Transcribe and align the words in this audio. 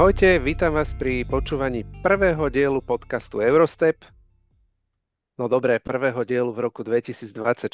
Ahojte, 0.00 0.40
vítam 0.40 0.80
vás 0.80 0.96
pri 0.96 1.28
počúvaní 1.28 1.84
prvého 2.00 2.48
dielu 2.48 2.80
podcastu 2.80 3.44
Eurostep. 3.44 4.00
No 5.36 5.44
dobré, 5.44 5.76
prvého 5.76 6.24
dielu 6.24 6.48
v 6.56 6.72
roku 6.72 6.80
2024. 6.80 7.68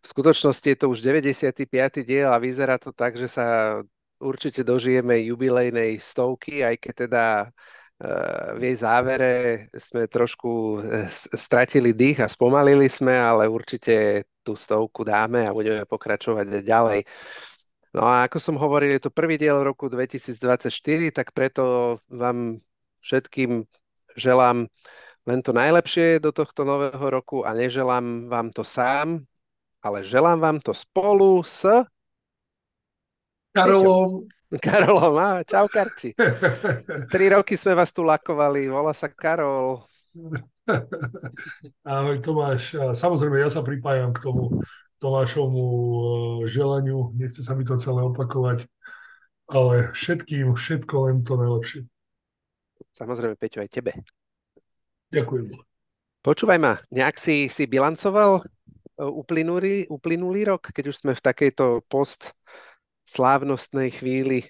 V 0.00 0.06
skutočnosti 0.08 0.64
je 0.64 0.78
to 0.80 0.88
už 0.88 1.04
95. 1.04 1.68
diel 2.00 2.32
a 2.32 2.40
vyzerá 2.40 2.80
to 2.80 2.96
tak, 2.96 3.20
že 3.20 3.28
sa 3.28 3.76
určite 4.24 4.64
dožijeme 4.64 5.20
jubilejnej 5.20 6.00
stovky, 6.00 6.64
aj 6.64 6.80
keď 6.80 6.94
teda 7.12 7.24
eh, 7.44 8.56
v 8.56 8.60
jej 8.64 8.76
závere 8.80 9.32
sme 9.76 10.08
trošku 10.08 10.80
eh, 10.80 11.12
stratili 11.36 11.92
dých 11.92 12.24
a 12.24 12.32
spomalili 12.32 12.88
sme, 12.88 13.20
ale 13.20 13.52
určite 13.52 14.24
tú 14.40 14.56
stovku 14.56 15.04
dáme 15.04 15.44
a 15.44 15.52
budeme 15.52 15.84
pokračovať 15.84 16.64
ďalej. 16.64 17.04
No 17.94 18.02
a 18.02 18.26
ako 18.26 18.42
som 18.42 18.58
hovoril, 18.58 18.98
je 18.98 19.06
to 19.06 19.14
prvý 19.14 19.38
diel 19.38 19.62
roku 19.62 19.86
2024, 19.86 20.66
tak 21.14 21.30
preto 21.30 21.96
vám 22.10 22.58
všetkým 22.98 23.62
želám 24.18 24.66
len 25.24 25.40
to 25.46 25.54
najlepšie 25.54 26.18
do 26.18 26.34
tohto 26.34 26.66
nového 26.66 27.06
roku 27.06 27.46
a 27.46 27.54
neželám 27.54 28.26
vám 28.26 28.50
to 28.50 28.66
sám, 28.66 29.22
ale 29.78 30.02
želám 30.02 30.42
vám 30.42 30.58
to 30.58 30.74
spolu 30.74 31.38
s... 31.46 31.62
Karolom. 33.54 34.26
Karolom, 34.58 35.14
á, 35.14 35.46
čau 35.46 35.70
Karči. 35.70 36.18
Tri 37.14 37.30
roky 37.30 37.54
sme 37.54 37.78
vás 37.78 37.94
tu 37.94 38.02
lakovali, 38.02 38.66
volá 38.66 38.90
sa 38.90 39.06
Karol. 39.06 39.86
Ahoj 41.86 42.18
Tomáš, 42.18 42.74
samozrejme 42.74 43.38
ja 43.38 43.46
sa 43.46 43.62
pripájam 43.62 44.10
k 44.10 44.18
tomu 44.18 44.58
Tomášovmu 45.04 45.64
e, 45.68 45.76
želaniu. 46.48 47.12
Nechce 47.12 47.44
sa 47.44 47.52
mi 47.52 47.68
to 47.68 47.76
celé 47.76 48.00
opakovať, 48.00 48.64
ale 49.52 49.92
všetkým 49.92 50.56
všetko 50.56 50.94
len 51.12 51.20
to 51.20 51.36
najlepšie. 51.36 51.84
Samozrejme, 52.96 53.36
Peťo, 53.36 53.60
aj 53.60 53.68
tebe. 53.68 53.92
Ďakujem. 55.12 55.52
Počúvaj 56.24 56.56
ma, 56.56 56.80
nejak 56.88 57.20
si, 57.20 57.52
si 57.52 57.68
bilancoval 57.68 58.40
e, 58.40 58.42
uplynulý, 59.04 59.84
uplynulý 59.92 60.48
rok, 60.48 60.72
keď 60.72 60.88
už 60.88 60.96
sme 61.04 61.12
v 61.12 61.20
takejto 61.20 61.84
post 61.84 62.32
slávnostnej 63.04 63.92
chvíli? 63.92 64.48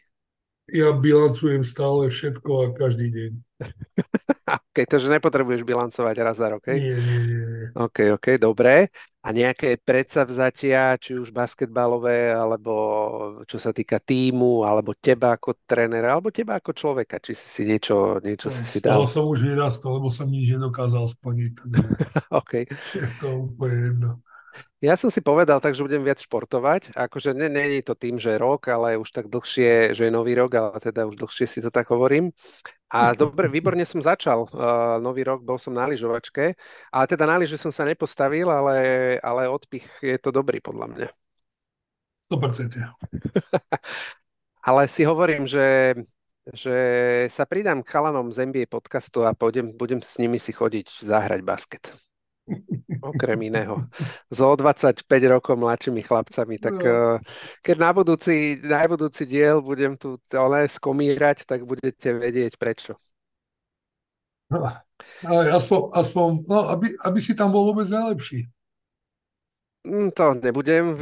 Ja 0.73 0.97
bilancujem 0.97 1.61
stále 1.61 2.09
všetko 2.09 2.51
a 2.57 2.67
každý 2.73 3.13
deň. 3.13 3.33
OK, 4.65 4.77
takže 4.89 5.13
nepotrebuješ 5.13 5.61
bilancovať 5.61 6.17
raz 6.25 6.41
za 6.41 6.49
rok, 6.49 6.65
hej? 6.73 6.81
Nie, 6.81 6.97
nie, 6.97 7.21
nie. 7.29 7.45
OK, 7.77 8.17
OK, 8.17 8.27
dobre. 8.41 8.89
A 9.25 9.33
nejaké 9.33 9.77
predsavzatia, 9.81 10.97
či 11.01 11.17
už 11.17 11.33
basketbalové, 11.33 12.33
alebo 12.33 12.73
čo 13.45 13.57
sa 13.61 13.77
týka 13.77 14.01
týmu, 14.01 14.65
alebo 14.65 14.97
teba 14.97 15.37
ako 15.37 15.57
trénera, 15.65 16.17
alebo 16.17 16.33
teba 16.33 16.57
ako 16.61 16.73
človeka, 16.77 17.21
či 17.21 17.37
si 17.37 17.49
si 17.49 17.63
niečo, 17.69 18.21
niečo 18.25 18.49
no, 18.49 18.57
si 18.57 18.65
si 18.65 18.79
dal? 18.81 19.05
som 19.05 19.29
už 19.29 19.45
vyrastol, 19.45 20.01
lebo 20.01 20.09
som 20.09 20.29
nič 20.29 20.49
nedokázal 20.57 21.09
splniť. 21.09 21.53
Takže 21.61 21.81
OK. 22.41 22.53
Je 22.97 23.09
to 23.21 23.29
úplne 23.53 23.79
jedno. 23.93 24.11
Ja 24.85 25.01
som 25.01 25.09
si 25.09 25.25
povedal 25.25 25.59
tak, 25.65 25.73
že 25.73 25.81
budem 25.81 26.05
viac 26.05 26.21
športovať. 26.21 26.93
Akože 26.93 27.33
nie, 27.33 27.81
je 27.81 27.85
to 27.85 27.97
tým, 27.97 28.21
že 28.21 28.37
rok, 28.37 28.69
ale 28.69 29.01
už 29.01 29.09
tak 29.11 29.33
dlhšie, 29.33 29.97
že 29.97 30.07
je 30.07 30.13
nový 30.13 30.37
rok, 30.37 30.53
ale 30.55 30.77
teda 30.77 31.09
už 31.09 31.17
dlhšie 31.17 31.47
si 31.49 31.59
to 31.65 31.73
tak 31.73 31.89
hovorím. 31.89 32.31
A 32.95 33.11
dobre, 33.17 33.51
výborne 33.51 33.83
som 33.83 33.99
začal 33.99 34.47
uh, 34.47 35.03
nový 35.03 35.27
rok, 35.27 35.43
bol 35.43 35.59
som 35.59 35.75
na 35.75 35.89
lyžovačke, 35.91 36.55
ale 36.95 37.05
teda 37.11 37.27
na 37.27 37.43
lyže 37.43 37.59
som 37.59 37.75
sa 37.75 37.83
nepostavil, 37.83 38.47
ale, 38.47 38.77
ale 39.19 39.51
odpich 39.51 39.89
je 39.99 40.15
to 40.21 40.31
dobrý 40.31 40.63
podľa 40.63 40.87
mňa. 40.95 41.09
100%. 42.31 42.79
ale 44.69 44.83
si 44.87 45.03
hovorím, 45.03 45.51
že, 45.51 45.99
že 46.55 46.77
sa 47.33 47.45
pridám 47.49 47.83
k 47.83 47.91
chalanom 47.91 48.31
z 48.31 48.47
NBA 48.47 48.71
podcastu 48.71 49.27
a 49.27 49.35
pôjdem, 49.35 49.75
budem 49.75 49.99
s 49.99 50.21
nimi 50.23 50.39
si 50.39 50.55
chodiť 50.55 51.03
zahrať 51.03 51.41
basket. 51.43 52.04
Okrem 53.01 53.41
iného. 53.49 53.89
So 54.29 54.57
25 54.57 55.05
rokov 55.29 55.57
mladšími 55.57 56.05
chlapcami, 56.05 56.57
tak 56.61 56.77
no. 56.77 57.21
keď 57.65 57.77
na 57.77 57.91
budúci, 57.93 58.61
na 58.65 58.85
budúci 58.85 59.25
diel 59.25 59.65
budem 59.65 59.97
tu 59.97 60.21
ale 60.33 60.69
skomírať, 60.69 61.49
tak 61.49 61.65
budete 61.65 62.17
vedieť 62.17 62.57
prečo. 62.61 62.97
No, 64.53 64.61
ale 65.25 65.43
aspoň, 65.53 65.81
aspoň 65.97 66.29
no, 66.45 66.59
aby, 66.69 66.93
aby 67.01 67.19
si 67.21 67.33
tam 67.33 67.49
bol 67.49 67.73
vôbec 67.73 67.89
najlepší. 67.89 68.49
Mm, 69.85 70.17
to 70.17 70.33
nebudem, 70.41 70.97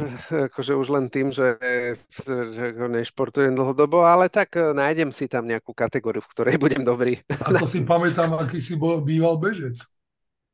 akože 0.51 0.75
už 0.75 0.87
len 0.91 1.07
tým, 1.07 1.31
že, 1.31 1.55
že 2.27 2.75
nešportujem 2.75 3.55
dlhodobo, 3.55 4.03
ale 4.03 4.27
tak 4.27 4.59
e, 4.59 4.75
nájdem 4.75 5.07
si 5.15 5.31
tam 5.31 5.47
nejakú 5.47 5.71
kategóriu, 5.71 6.19
v 6.19 6.31
ktorej 6.35 6.55
budem 6.59 6.83
dobrý. 6.83 7.23
A 7.47 7.63
to 7.63 7.63
si 7.63 7.87
pamätám, 7.87 8.35
aký 8.35 8.59
si 8.59 8.75
bol, 8.75 8.99
býval 8.99 9.39
bežec. 9.39 9.79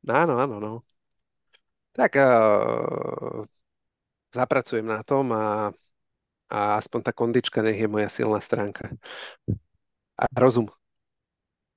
Áno, 0.08 0.40
áno, 0.40 0.56
no. 0.56 0.72
Tak 1.92 2.16
uh, 2.16 3.44
zapracujem 4.32 4.86
na 4.86 5.02
tom 5.02 5.34
a, 5.34 5.74
a 6.48 6.58
aspoň 6.78 7.00
tá 7.02 7.12
kondička 7.12 7.60
nech 7.60 7.76
je 7.76 7.90
moja 7.90 8.08
silná 8.08 8.40
stránka. 8.40 8.94
A 10.16 10.24
rozum. 10.38 10.70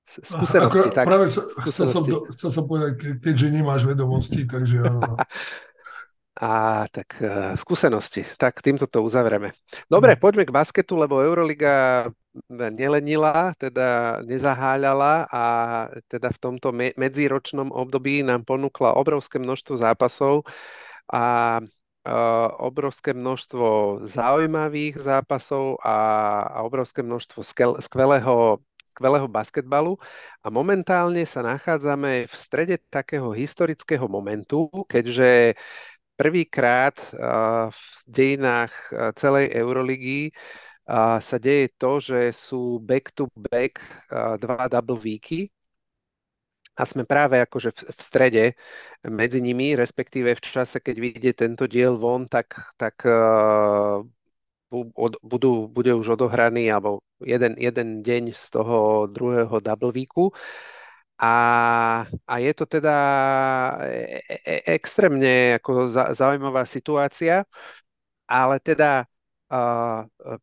Skúsenosti, 0.04 0.88
Ako, 0.88 0.92
tak. 0.92 1.06
Práve 1.08 1.26
skúsenosti. 1.32 1.72
Chcel, 1.72 1.88
som 1.88 2.04
to, 2.04 2.18
chcel 2.36 2.50
som 2.52 2.64
povedať, 2.68 2.92
keďže 3.24 3.46
nemáš 3.48 3.88
vedomosti, 3.88 4.44
takže 4.44 4.84
áno. 4.84 5.16
A 6.34 6.82
tak 6.90 7.14
uh, 7.22 7.54
skúsenosti. 7.54 8.26
Tak 8.34 8.58
týmto 8.58 8.90
to 8.90 9.06
uzavrieme. 9.06 9.54
Dobre, 9.86 10.18
no. 10.18 10.20
poďme 10.20 10.42
k 10.42 10.50
basketu, 10.50 10.98
lebo 10.98 11.22
Euroliga 11.22 12.10
nelenila, 12.50 13.54
teda 13.54 14.18
nezaháľala 14.26 15.30
a 15.30 15.44
teda 16.10 16.34
v 16.34 16.38
tomto 16.38 16.74
me- 16.74 16.94
medziročnom 16.98 17.70
období 17.70 18.26
nám 18.26 18.42
ponúkla 18.42 18.98
obrovské 18.98 19.38
množstvo 19.38 19.74
zápasov 19.78 20.42
a 21.08 21.58
uh, 21.62 22.48
obrovské 22.58 23.14
množstvo 23.14 23.98
zaujímavých 24.02 24.98
zápasov 24.98 25.78
a, 25.80 25.96
obrovské 26.66 27.02
množstvo 27.06 27.40
skvelého 27.78 28.58
skvelého 28.84 29.24
basketbalu. 29.24 29.96
A 30.44 30.52
momentálne 30.52 31.24
sa 31.24 31.40
nachádzame 31.40 32.28
v 32.28 32.34
strede 32.36 32.76
takého 32.92 33.32
historického 33.32 34.04
momentu, 34.12 34.68
keďže 34.86 35.56
prvýkrát 36.20 36.94
v 37.72 37.80
dejinách 38.06 38.70
celej 39.16 39.56
Euroligy 39.56 40.30
sa 41.20 41.36
deje 41.40 41.72
to, 41.80 41.96
že 42.00 42.32
sú 42.36 42.78
back-to-back 42.84 43.80
dva 44.40 44.68
double 44.68 45.00
weeky 45.00 45.48
a 46.74 46.82
sme 46.82 47.06
práve 47.06 47.38
akože 47.38 47.70
v, 47.70 48.00
strede 48.02 48.44
medzi 49.06 49.38
nimi, 49.38 49.78
respektíve 49.78 50.34
v 50.34 50.42
čase, 50.42 50.82
keď 50.82 50.96
vyjde 50.98 51.30
tento 51.32 51.64
diel 51.70 51.96
von, 51.96 52.26
tak, 52.26 52.74
tak 52.74 53.06
budú, 55.22 55.68
bude 55.68 55.92
už 55.94 56.18
odohraný 56.18 56.66
alebo 56.72 57.02
jeden, 57.22 57.54
jeden 57.58 58.02
deň 58.02 58.34
z 58.34 58.44
toho 58.50 59.06
druhého 59.06 59.60
double 59.62 59.92
weeku. 59.94 60.34
A, 61.14 61.34
a 62.26 62.34
je 62.42 62.52
to 62.58 62.66
teda 62.66 62.96
e, 63.86 64.18
e, 64.26 64.36
e 64.42 64.74
extrémne 64.74 65.54
ako 65.62 65.86
za, 65.86 66.10
zaujímavá 66.10 66.66
situácia, 66.66 67.46
ale 68.26 68.58
teda 68.58 69.06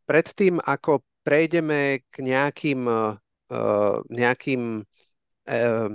predtým, 0.06 0.62
ako 0.62 1.02
prejdeme 1.22 2.02
k 2.10 2.16
nejakým, 2.22 2.82
uh, 2.90 3.98
nejakým 4.10 4.82
uh, 5.50 5.92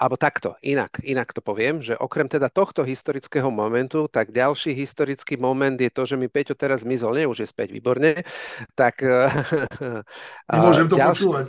alebo 0.00 0.16
takto, 0.16 0.56
inak, 0.64 0.96
inak 1.04 1.28
to 1.36 1.44
poviem, 1.44 1.84
že 1.84 1.92
okrem 1.92 2.24
teda 2.24 2.48
tohto 2.48 2.80
historického 2.88 3.52
momentu, 3.52 4.08
tak 4.08 4.32
ďalší 4.32 4.72
historický 4.72 5.36
moment 5.36 5.76
je 5.76 5.92
to, 5.92 6.08
že 6.08 6.16
mi 6.16 6.24
Peťo 6.24 6.56
teraz 6.56 6.88
zmizol, 6.88 7.20
nie 7.20 7.28
už 7.28 7.44
je 7.44 7.48
späť 7.52 7.68
výborne, 7.68 8.16
tak... 8.72 9.04
Nemôžem 10.48 10.88
to 10.88 10.96
ďalší, 10.96 11.20
počúvať. 11.20 11.48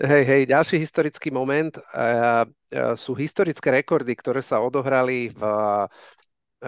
Hej, 0.00 0.22
hej, 0.24 0.42
ďalší 0.48 0.80
historický 0.80 1.28
moment 1.28 1.76
uh, 1.76 2.48
sú 2.96 3.12
historické 3.12 3.68
rekordy, 3.68 4.16
ktoré 4.16 4.40
sa 4.40 4.64
odohrali 4.64 5.28
v, 5.36 5.42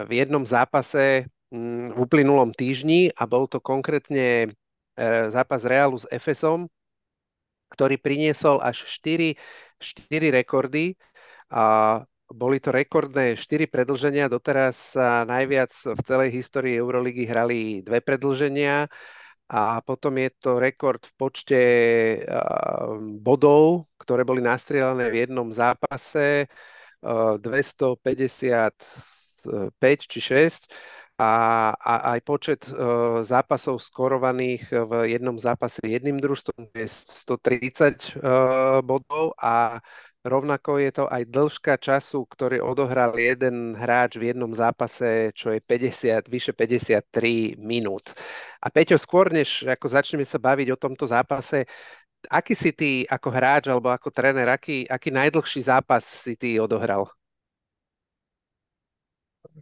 v 0.05 0.11
jednom 0.13 0.45
zápase 0.45 1.33
v 1.53 1.99
uplynulom 2.01 2.57
týždni 2.57 3.13
a 3.13 3.29
bol 3.29 3.45
to 3.45 3.61
konkrétne 3.61 4.49
uh, 4.49 5.29
zápas 5.29 5.63
Realu 5.69 6.01
s 6.01 6.09
Efesom, 6.09 6.73
ktorý 7.77 8.01
priniesol 8.01 8.61
až 8.65 8.89
4, 8.89 9.37
4 9.81 10.33
rekordy. 10.33 10.97
A 11.53 12.01
boli 12.33 12.57
to 12.65 12.73
rekordné 12.73 13.37
4 13.37 13.69
predlženia, 13.69 14.33
doteraz 14.33 14.97
najviac 15.29 15.69
v 15.69 16.01
celej 16.01 16.33
histórii 16.33 16.81
Euroligy 16.81 17.29
hrali 17.29 17.85
dve 17.85 18.01
predlženia 18.01 18.89
a 19.53 19.85
potom 19.85 20.17
je 20.17 20.33
to 20.41 20.57
rekord 20.57 21.05
v 21.05 21.13
počte 21.21 21.61
bodov, 23.21 23.93
ktoré 24.01 24.25
boli 24.25 24.41
nastrieľané 24.41 25.13
v 25.13 25.29
jednom 25.29 25.53
zápase, 25.53 26.49
255 27.05 28.73
či 30.09 30.19
6 30.25 30.73
a, 31.23 31.33
a 31.79 31.95
aj 32.19 32.21
počet 32.27 32.61
uh, 32.67 33.23
zápasov 33.23 33.79
skorovaných 33.79 34.75
v 34.75 34.93
jednom 35.07 35.39
zápase 35.39 35.79
jedným 35.87 36.19
družstvom 36.19 36.75
je 36.75 36.87
130 36.91 38.19
uh, 38.19 38.83
bodov 38.83 39.39
a 39.39 39.79
rovnako 40.27 40.83
je 40.83 40.91
to 40.91 41.05
aj 41.07 41.23
dĺžka 41.31 41.79
času, 41.79 42.27
ktorý 42.27 42.59
odohral 42.59 43.15
jeden 43.15 43.79
hráč 43.79 44.19
v 44.19 44.35
jednom 44.35 44.51
zápase, 44.51 45.31
čo 45.39 45.55
je 45.55 45.63
50, 45.63 46.27
vyše 46.27 46.51
53 46.59 47.55
minút. 47.63 48.19
A 48.59 48.67
Peťo, 48.67 48.99
skôr 48.99 49.31
než 49.31 49.63
ako 49.63 49.87
začneme 49.87 50.27
sa 50.27 50.43
baviť 50.43 50.75
o 50.75 50.81
tomto 50.81 51.07
zápase, 51.07 51.71
aký 52.31 52.55
si 52.59 52.75
ty 52.75 52.91
ako 53.07 53.29
hráč 53.31 53.71
alebo 53.71 53.95
ako 53.95 54.11
tréner, 54.11 54.51
aký, 54.51 54.87
aký 54.91 55.15
najdlhší 55.15 55.71
zápas 55.71 56.03
si 56.03 56.35
ty 56.35 56.59
odohral? 56.59 57.07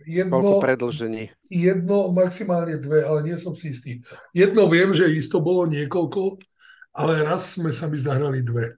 Jedno, 0.04 0.40
Koľko 0.40 0.60
predlžení? 0.64 1.24
Jedno, 1.48 2.10
maximálne 2.10 2.80
dve, 2.80 3.04
ale 3.04 3.24
nie 3.26 3.36
som 3.38 3.54
si 3.54 3.70
istý. 3.72 4.00
Jedno 4.34 4.66
viem, 4.66 4.90
že 4.90 5.08
isto 5.12 5.38
bolo 5.38 5.68
niekoľko, 5.68 6.40
ale 6.96 7.22
raz 7.22 7.56
sme 7.56 7.70
sa 7.70 7.86
mi 7.86 7.96
zahrali 7.96 8.42
dve. 8.42 8.76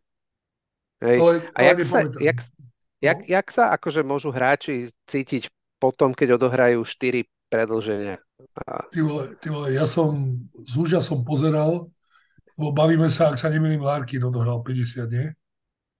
Hej. 1.02 1.18
Ale, 1.18 1.34
a 1.56 1.58
ale 1.58 1.66
jak, 1.66 1.78
sa, 1.82 1.98
jak, 2.20 2.38
no? 2.38 2.62
jak, 3.02 3.18
jak 3.26 3.46
sa 3.50 3.64
akože 3.74 4.00
môžu 4.06 4.30
hráči 4.30 4.92
cítiť 5.10 5.50
potom, 5.82 6.14
keď 6.14 6.38
odohrajú 6.38 6.86
4 6.86 7.26
predlženia? 7.50 8.22
A... 8.62 8.86
Ty 8.90 9.00
vole, 9.02 9.24
ty 9.42 9.50
vole, 9.50 9.74
ja 9.74 9.90
som 9.90 10.38
z 10.62 10.74
úžasom 10.78 11.26
pozeral, 11.26 11.90
lebo 12.54 12.70
bavíme 12.70 13.10
sa, 13.10 13.34
ak 13.34 13.40
sa 13.42 13.50
nemýlim, 13.50 13.82
Larkin 13.82 14.22
odohral 14.22 14.62
50, 14.62 15.10
nie? 15.10 15.34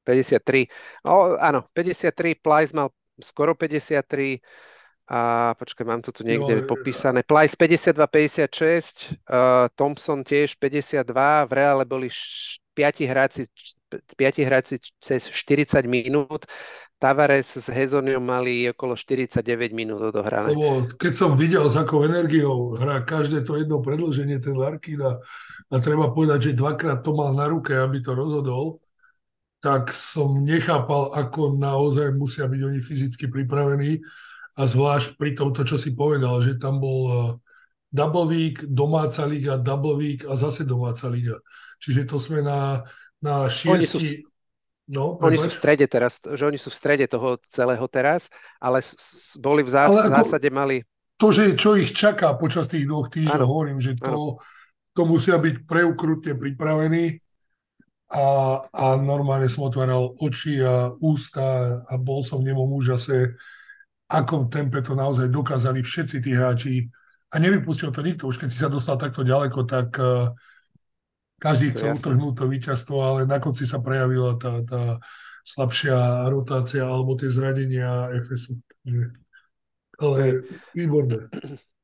53. 0.07 0.71
O, 1.07 1.39
áno, 1.39 1.67
53, 1.75 2.39
Plajs 2.39 2.71
mal 2.75 2.91
skoro 3.19 3.55
53, 3.55 4.43
a 5.13 5.53
počkaj, 5.61 5.85
mám 5.85 6.01
to 6.01 6.09
tu 6.09 6.25
niekde 6.25 6.65
jo, 6.65 6.67
popísané. 6.73 7.21
Plyce 7.21 7.53
52-56, 7.61 9.13
uh, 9.29 9.69
Thompson 9.77 10.25
tiež 10.25 10.57
52, 10.57 11.05
v 11.45 11.53
Reále 11.53 11.85
boli 11.85 12.09
5 12.09 13.05
hráci, 13.05 13.45
5 13.93 14.49
hráci 14.49 14.81
cez 14.97 15.29
40 15.29 15.85
minút, 15.85 16.49
Tavares 16.97 17.61
s 17.61 17.69
Hezoniom 17.69 18.25
mali 18.25 18.73
okolo 18.73 18.97
49 18.97 19.45
minút 19.77 20.01
odohrané. 20.01 20.57
Lebo 20.57 20.89
keď 20.97 21.13
som 21.13 21.37
videl, 21.37 21.67
s 21.69 21.77
akou 21.77 22.09
energiou 22.09 22.81
hrá 22.81 23.05
každé 23.05 23.45
to 23.45 23.61
jedno 23.61 23.85
predlženie 23.85 24.41
ten 24.41 24.57
Larkin 24.57 25.03
a, 25.05 25.21
a 25.69 25.75
treba 25.77 26.09
povedať, 26.09 26.55
že 26.55 26.61
dvakrát 26.63 27.05
to 27.05 27.13
mal 27.13 27.37
na 27.37 27.53
ruke, 27.53 27.77
aby 27.77 28.01
to 28.01 28.17
rozhodol, 28.17 28.81
tak 29.61 29.93
som 29.93 30.41
nechápal, 30.41 31.13
ako 31.13 31.53
naozaj 31.61 32.17
musia 32.17 32.49
byť 32.49 32.61
oni 32.65 32.81
fyzicky 32.81 33.29
pripravení 33.29 34.01
a 34.53 34.63
zvlášť 34.69 35.17
pri 35.17 35.33
tomto, 35.33 35.65
čo 35.65 35.81
si 35.81 35.97
povedal, 35.97 36.37
že 36.45 36.61
tam 36.61 36.77
bol 36.77 37.41
double 37.93 38.27
week, 38.29 38.65
domáca 38.65 39.25
liga, 39.29 39.61
week 39.97 40.25
a 40.25 40.37
zase 40.37 40.65
domáca 40.65 41.09
liga. 41.13 41.37
Čiže 41.81 42.09
to 42.09 42.17
sme 42.17 42.41
na, 42.41 42.85
na 43.21 43.47
šiesti... 43.53 44.25
No, 44.93 45.17
oni 45.23 45.39
sú 45.39 45.49
v 45.49 45.57
strede 45.57 45.87
teraz, 45.87 46.19
že 46.21 46.43
oni 46.43 46.59
sú 46.59 46.69
v 46.69 46.77
strede 46.77 47.07
toho 47.07 47.39
celého 47.49 47.87
teraz, 47.87 48.29
ale 48.59 48.83
boli 49.39 49.63
v 49.63 49.71
zás, 49.71 49.89
ale 49.89 50.11
ako, 50.11 50.17
zásade 50.21 50.49
mali... 50.51 50.83
To, 51.23 51.31
že 51.31 51.55
čo 51.55 51.79
ich 51.79 51.95
čaká 51.95 52.35
počas 52.35 52.67
tých 52.67 52.85
dvoch 52.85 53.07
týždňov, 53.09 53.47
hovorím, 53.47 53.79
že 53.79 53.95
to, 53.95 54.43
to 54.93 55.03
musia 55.07 55.39
byť 55.39 55.65
preukrutne 55.65 56.35
pripravení 56.35 57.23
a, 58.11 58.27
a 58.69 58.85
normálne 58.99 59.49
som 59.49 59.71
otváral 59.71 60.13
oči 60.19 60.61
a 60.61 60.93
ústa 60.99 61.79
a 61.87 61.95
bol 61.97 62.27
som 62.27 62.43
v 62.43 62.53
nemom 62.53 62.69
úžase, 62.75 63.39
akom 64.13 64.53
tempe 64.53 64.85
to 64.85 64.93
naozaj 64.93 65.33
dokázali 65.33 65.81
všetci 65.81 66.17
tí 66.21 66.37
hráči. 66.37 66.93
A 67.33 67.41
nevypustil 67.41 67.89
to 67.89 68.05
nikto. 68.05 68.29
Už 68.29 68.37
keď 68.37 68.49
si 68.53 68.61
sa 68.61 68.69
dostal 68.69 69.01
takto 69.01 69.25
ďaleko, 69.25 69.65
tak 69.65 69.97
uh, 69.97 70.37
každý 71.41 71.73
chcel 71.73 71.97
utrhnúť 71.97 72.35
to 72.39 72.45
víťazstvo, 72.45 72.97
ale 73.01 73.21
na 73.25 73.41
konci 73.41 73.65
sa 73.65 73.81
prejavila 73.81 74.37
tá, 74.37 74.61
tá 74.69 74.83
slabšia 75.43 76.29
rotácia 76.29 76.85
alebo 76.85 77.17
tie 77.17 77.33
zranenia 77.33 78.13
FSU. 78.29 78.61
Ale 79.97 80.45
výborné. 80.77 81.33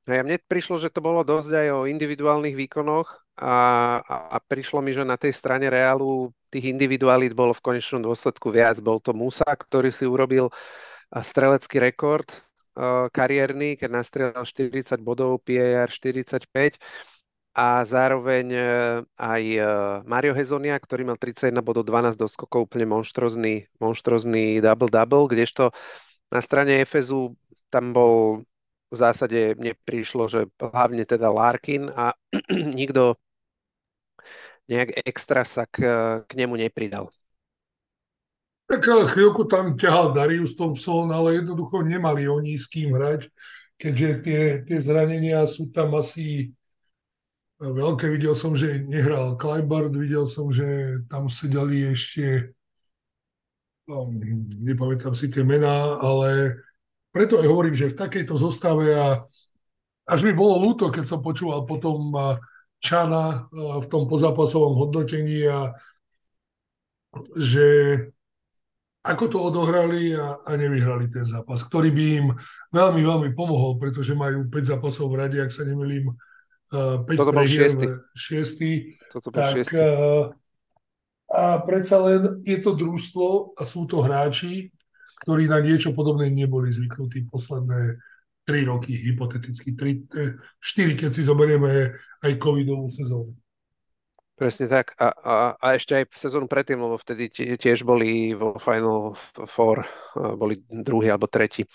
Ja 0.09 0.25
mne 0.25 0.41
prišlo, 0.41 0.81
že 0.81 0.89
to 0.89 1.05
bolo 1.05 1.21
dosť 1.21 1.53
aj 1.53 1.69
o 1.75 1.81
individuálnych 1.85 2.57
výkonoch 2.57 3.29
a, 3.37 3.57
a, 4.01 4.17
a 4.33 4.37
prišlo 4.41 4.81
mi, 4.81 4.97
že 4.97 5.05
na 5.05 5.21
tej 5.21 5.37
strane 5.37 5.69
Reálu 5.69 6.33
tých 6.49 6.73
individualít 6.73 7.37
bolo 7.37 7.53
v 7.53 7.61
konečnom 7.61 8.01
dôsledku 8.01 8.49
viac. 8.49 8.81
Bol 8.81 9.05
to 9.05 9.13
Musa, 9.13 9.45
ktorý 9.45 9.93
si 9.93 10.09
urobil 10.09 10.49
strelecký 11.13 11.81
rekord 11.81 12.29
uh, 12.77 13.09
kariérny, 13.11 13.75
keď 13.81 13.91
nastrelal 13.91 14.45
40 14.45 15.01
bodov, 15.01 15.41
PAR 15.43 15.89
45 15.89 16.77
a 17.59 17.83
zároveň 17.83 18.47
uh, 18.55 18.65
aj 19.19 19.43
uh, 19.59 19.69
Mario 20.07 20.37
Hezonia, 20.37 20.79
ktorý 20.79 21.09
mal 21.09 21.19
31 21.19 21.65
bodov, 21.65 21.89
12 21.89 22.15
doskokov, 22.15 22.71
úplne 22.71 22.87
monštrozný, 22.87 23.67
monštrozný 23.83 24.63
double-double, 24.63 25.33
kdežto 25.33 25.75
na 26.29 26.41
strane 26.45 26.85
FSU 26.85 27.35
tam 27.73 27.97
bol 27.97 28.45
v 28.89 28.97
zásade 28.97 29.57
mne 29.57 29.77
prišlo, 29.85 30.29
že 30.33 30.49
hlavne 30.57 31.05
teda 31.05 31.29
Larkin 31.29 31.93
a 31.93 32.17
nikto 32.81 33.21
nejak 34.69 35.01
extra 35.05 35.45
sa 35.45 35.65
k, 35.65 35.85
k 36.25 36.31
nemu 36.37 36.57
nepridal. 36.57 37.09
Tak 38.69 38.85
chvíľku 38.85 39.49
tam 39.49 39.81
ťahal 39.81 40.13
Darius 40.13 40.53
Thompson, 40.53 41.09
ale 41.09 41.41
jednoducho 41.41 41.81
nemali 41.81 42.29
oni 42.29 42.61
s 42.61 42.69
kým 42.69 42.93
hrať, 42.93 43.33
keďže 43.81 44.09
tie, 44.21 44.43
tie 44.69 44.79
zranenia 44.85 45.41
sú 45.49 45.73
tam 45.73 45.97
asi 45.97 46.53
veľké. 47.57 48.13
Videl 48.13 48.37
som, 48.37 48.53
že 48.53 48.85
nehral 48.85 49.41
Kleinbart, 49.41 49.97
videl 49.97 50.29
som, 50.29 50.53
že 50.53 51.01
tam 51.09 51.33
sedeli 51.33 51.97
ešte, 51.97 52.53
no, 53.89 54.13
nepamätám 54.61 55.17
si 55.17 55.33
tie 55.33 55.41
mená, 55.41 55.97
ale 55.97 56.61
preto 57.09 57.41
aj 57.41 57.49
hovorím, 57.49 57.73
že 57.73 57.97
v 57.97 57.99
takejto 58.05 58.37
zostave 58.37 58.93
a 58.93 59.25
až 60.05 60.21
mi 60.29 60.37
bolo 60.37 60.61
ľúto, 60.61 60.93
keď 60.93 61.09
som 61.09 61.25
počúval 61.25 61.65
potom 61.65 62.13
Čana 62.85 63.49
v 63.53 63.87
tom 63.89 64.05
pozápasovom 64.05 64.77
hodnotení 64.77 65.49
a 65.49 65.73
že 67.33 67.67
ako 69.09 69.25
to 69.33 69.39
odohrali 69.41 70.13
a, 70.13 70.37
a 70.45 70.51
nevyhrali 70.53 71.09
ten 71.09 71.25
zápas, 71.25 71.65
ktorý 71.65 71.89
by 71.89 72.05
im 72.21 72.27
veľmi, 72.69 73.01
veľmi 73.01 73.31
pomohol, 73.33 73.81
pretože 73.81 74.13
majú 74.13 74.45
5 74.45 74.73
zápasov 74.77 75.09
v 75.09 75.19
rade, 75.25 75.39
ak 75.41 75.49
sa 75.49 75.65
nemýlim, 75.65 76.13
uh, 76.13 77.01
5 77.09 77.17
Toto 77.17 77.33
bol 77.33 77.49
šiestý. 77.49 77.87
šiestý. 78.13 78.71
Toto 79.09 79.33
bol 79.33 79.41
tak, 79.41 79.53
šiestý. 79.57 79.81
Uh, 79.81 80.29
a 81.33 81.61
predsa 81.65 82.05
len 82.05 82.45
je 82.45 82.61
to 82.61 82.77
družstvo 82.77 83.57
a 83.57 83.63
sú 83.65 83.89
to 83.89 84.05
hráči, 84.05 84.69
ktorí 85.25 85.49
na 85.49 85.65
niečo 85.65 85.97
podobné 85.97 86.29
neboli 86.29 86.69
zvyknutí 86.69 87.29
posledné 87.33 87.97
3 88.45 88.65
roky, 88.65 88.97
hypoteticky 88.97 89.77
3, 89.77 90.09
4, 90.61 91.01
keď 91.01 91.11
si 91.13 91.25
zoberieme 91.25 91.97
aj 92.25 92.33
covidovú 92.41 92.89
sezónu. 92.89 93.37
Presne 94.39 94.71
tak. 94.71 94.95
A, 95.03 95.11
a, 95.11 95.35
a 95.59 95.67
ešte 95.75 95.99
aj 95.99 96.15
sezónu 96.15 96.47
predtým, 96.47 96.79
lebo 96.79 96.95
vtedy 96.95 97.27
tiež 97.59 97.83
boli 97.83 98.39
vo 98.39 98.55
Final 98.63 99.19
Four, 99.51 99.83
boli 100.15 100.63
druhý 100.71 101.11
alebo 101.11 101.27
tretí. 101.27 101.67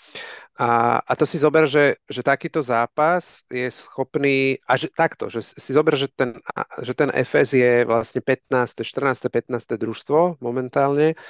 A, 0.56 0.96
a 1.04 1.12
to 1.12 1.28
si 1.28 1.36
zober, 1.36 1.68
že, 1.68 2.00
že 2.08 2.24
takýto 2.24 2.64
zápas 2.64 3.44
je 3.52 3.68
schopný, 3.68 4.56
a 4.64 4.80
že, 4.80 4.88
takto, 4.88 5.28
že 5.28 5.44
si 5.44 5.76
zober, 5.76 5.92
že 5.92 6.08
ten, 6.08 6.40
že 6.80 6.96
ten 6.96 7.12
FS 7.12 7.52
je 7.52 7.84
vlastne 7.84 8.24
15., 8.24 8.80
14., 8.80 9.28
15. 9.28 9.76
družstvo 9.76 10.40
momentálne, 10.40 11.20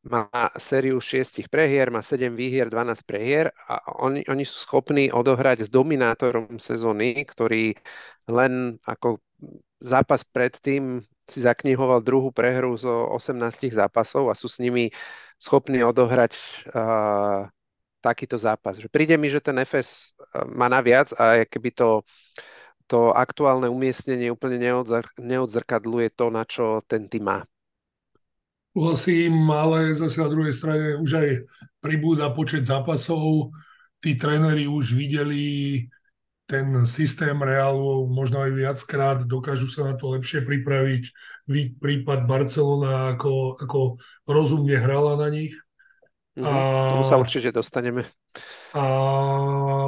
má 0.00 0.32
sériu 0.56 0.96
šiestich 0.96 1.52
prehier, 1.52 1.92
má 1.92 2.00
7 2.00 2.32
výhier, 2.32 2.72
12 2.72 3.04
prehier 3.04 3.52
a 3.68 3.84
oni, 4.00 4.24
oni 4.32 4.48
sú 4.48 4.64
schopní 4.64 5.12
odohrať 5.12 5.68
s 5.68 5.70
dominátorom 5.70 6.56
sezóny, 6.56 7.20
ktorý 7.28 7.76
len 8.32 8.80
ako 8.88 9.20
zápas 9.80 10.24
predtým 10.24 11.04
si 11.30 11.40
zaknihoval 11.46 12.02
druhú 12.02 12.34
prehru 12.34 12.74
zo 12.74 13.06
18 13.14 13.70
zápasov 13.70 14.28
a 14.28 14.34
sú 14.34 14.50
s 14.50 14.58
nimi 14.58 14.90
schopní 15.38 15.80
odohrať 15.86 16.34
uh, 16.74 17.46
takýto 18.02 18.34
zápas. 18.36 18.80
Že 18.80 18.88
príde 18.90 19.14
mi, 19.14 19.30
že 19.30 19.38
ten 19.38 19.56
FS 19.62 20.16
má 20.52 20.66
naviac 20.66 21.14
a 21.16 21.46
keby 21.46 21.70
to, 21.72 22.02
to 22.90 23.14
aktuálne 23.14 23.70
umiestnenie 23.70 24.32
úplne 24.32 24.58
neodzr- 24.58 25.14
neodzrkadluje 25.20 26.08
to, 26.16 26.26
na 26.32 26.42
čo 26.42 26.82
ten 26.88 27.06
tým 27.06 27.30
má. 27.30 27.38
Súhlasím, 28.70 29.50
ale 29.50 29.98
zase 29.98 30.22
na 30.22 30.28
druhej 30.30 30.54
strane 30.54 30.86
už 30.98 31.10
aj 31.14 31.28
pribúda 31.82 32.30
počet 32.30 32.66
zápasov. 32.66 33.50
Tí 34.00 34.16
tréneri 34.16 34.64
už 34.64 34.96
videli 34.96 35.84
ten 36.50 36.66
systém 36.90 37.38
Reálu 37.38 38.10
možno 38.10 38.42
aj 38.42 38.50
viackrát, 38.50 39.18
dokážu 39.22 39.70
sa 39.70 39.86
na 39.86 39.94
to 39.94 40.10
lepšie 40.10 40.42
pripraviť. 40.42 41.14
Prípad 41.78 42.26
Barcelona, 42.26 43.14
ako, 43.14 43.54
ako 43.54 44.02
rozumne 44.26 44.74
hrala 44.74 45.14
na 45.14 45.30
nich. 45.30 45.54
Mm-hmm. 46.34 46.50
A, 46.50 46.98
tomu 46.98 47.06
sa 47.06 47.22
určite 47.22 47.54
dostaneme. 47.54 48.02
A 48.74 48.82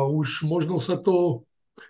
už 0.06 0.46
možno 0.46 0.78
sa 0.78 0.94
to 0.94 1.42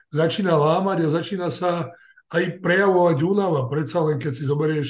začína 0.08 0.56
lámať 0.56 1.04
a 1.04 1.14
začína 1.20 1.52
sa 1.52 1.92
aj 2.32 2.64
prejavovať 2.64 3.18
únava. 3.28 3.68
Predsa 3.68 4.00
len 4.08 4.16
keď 4.16 4.32
si 4.32 4.48
zoberieš 4.48 4.88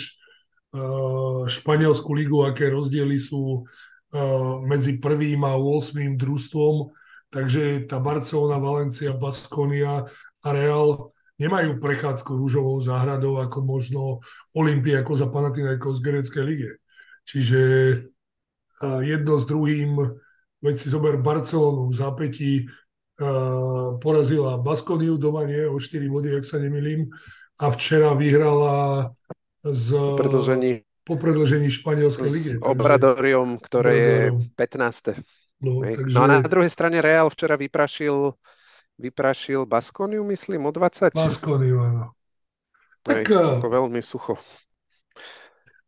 uh, 0.79 1.43
španielskú 1.51 2.15
ligu, 2.15 2.39
aké 2.47 2.71
rozdiely 2.71 3.19
sú 3.19 3.67
uh, 3.67 4.63
medzi 4.63 5.03
prvým 5.03 5.43
a 5.43 5.59
8. 5.59 6.15
družstvom, 6.15 6.95
takže 7.33 7.89
tá 7.89 7.97
Barcelona, 7.97 8.61
Valencia, 8.61 9.17
Baskonia 9.17 10.05
a 10.45 10.49
Real 10.53 11.11
nemajú 11.41 11.81
prechádzku 11.81 12.39
rúžovou 12.39 12.77
záhradou 12.79 13.41
ako 13.41 13.59
možno 13.65 14.21
Olympiakos 14.53 15.25
a 15.25 15.33
Panathinaikos 15.33 15.99
z 15.99 16.05
greckej 16.07 16.45
lige. 16.45 16.71
Čiže 17.27 17.61
jedno 19.03 19.41
s 19.41 19.49
druhým, 19.49 19.97
veď 20.63 20.75
si 20.77 20.87
zober 20.93 21.19
Barcelonu 21.19 21.91
v 21.91 21.99
zápätí, 21.99 22.53
porazila 24.03 24.59
Baskoniu 24.59 25.19
doma, 25.19 25.47
nie, 25.47 25.67
o 25.67 25.79
4 25.79 26.07
body, 26.07 26.37
ak 26.39 26.45
sa 26.47 26.59
nemilím, 26.63 27.11
a 27.59 27.71
včera 27.75 28.15
vyhrala 28.19 29.11
z, 29.63 29.95
predlžení, 30.19 30.83
po 31.07 31.15
predlžení 31.15 31.71
španielskej 31.71 32.31
ligy. 32.31 32.51
S 32.59 32.63
Obradoriom, 32.63 33.63
ktoré 33.63 34.31
Obradorium. 34.31 34.39
je 34.43 35.19
15. 35.19 35.42
No, 35.63 35.81
takže... 35.81 36.15
no 36.15 36.21
a 36.27 36.29
na 36.29 36.43
druhej 36.43 36.69
strane 36.69 36.99
Real 36.99 37.31
včera 37.31 37.55
vyprašil 37.55 38.35
vyprašil 39.03 39.65
Baskoniu, 39.67 40.23
myslím, 40.29 40.69
o 40.69 40.73
20? 40.75 41.17
Baskoniu, 41.17 41.77
áno. 41.81 42.05
Tak, 43.03 43.27
Hej, 43.27 43.59
ako 43.59 43.67
veľmi 43.67 43.99
sucho. 43.99 44.39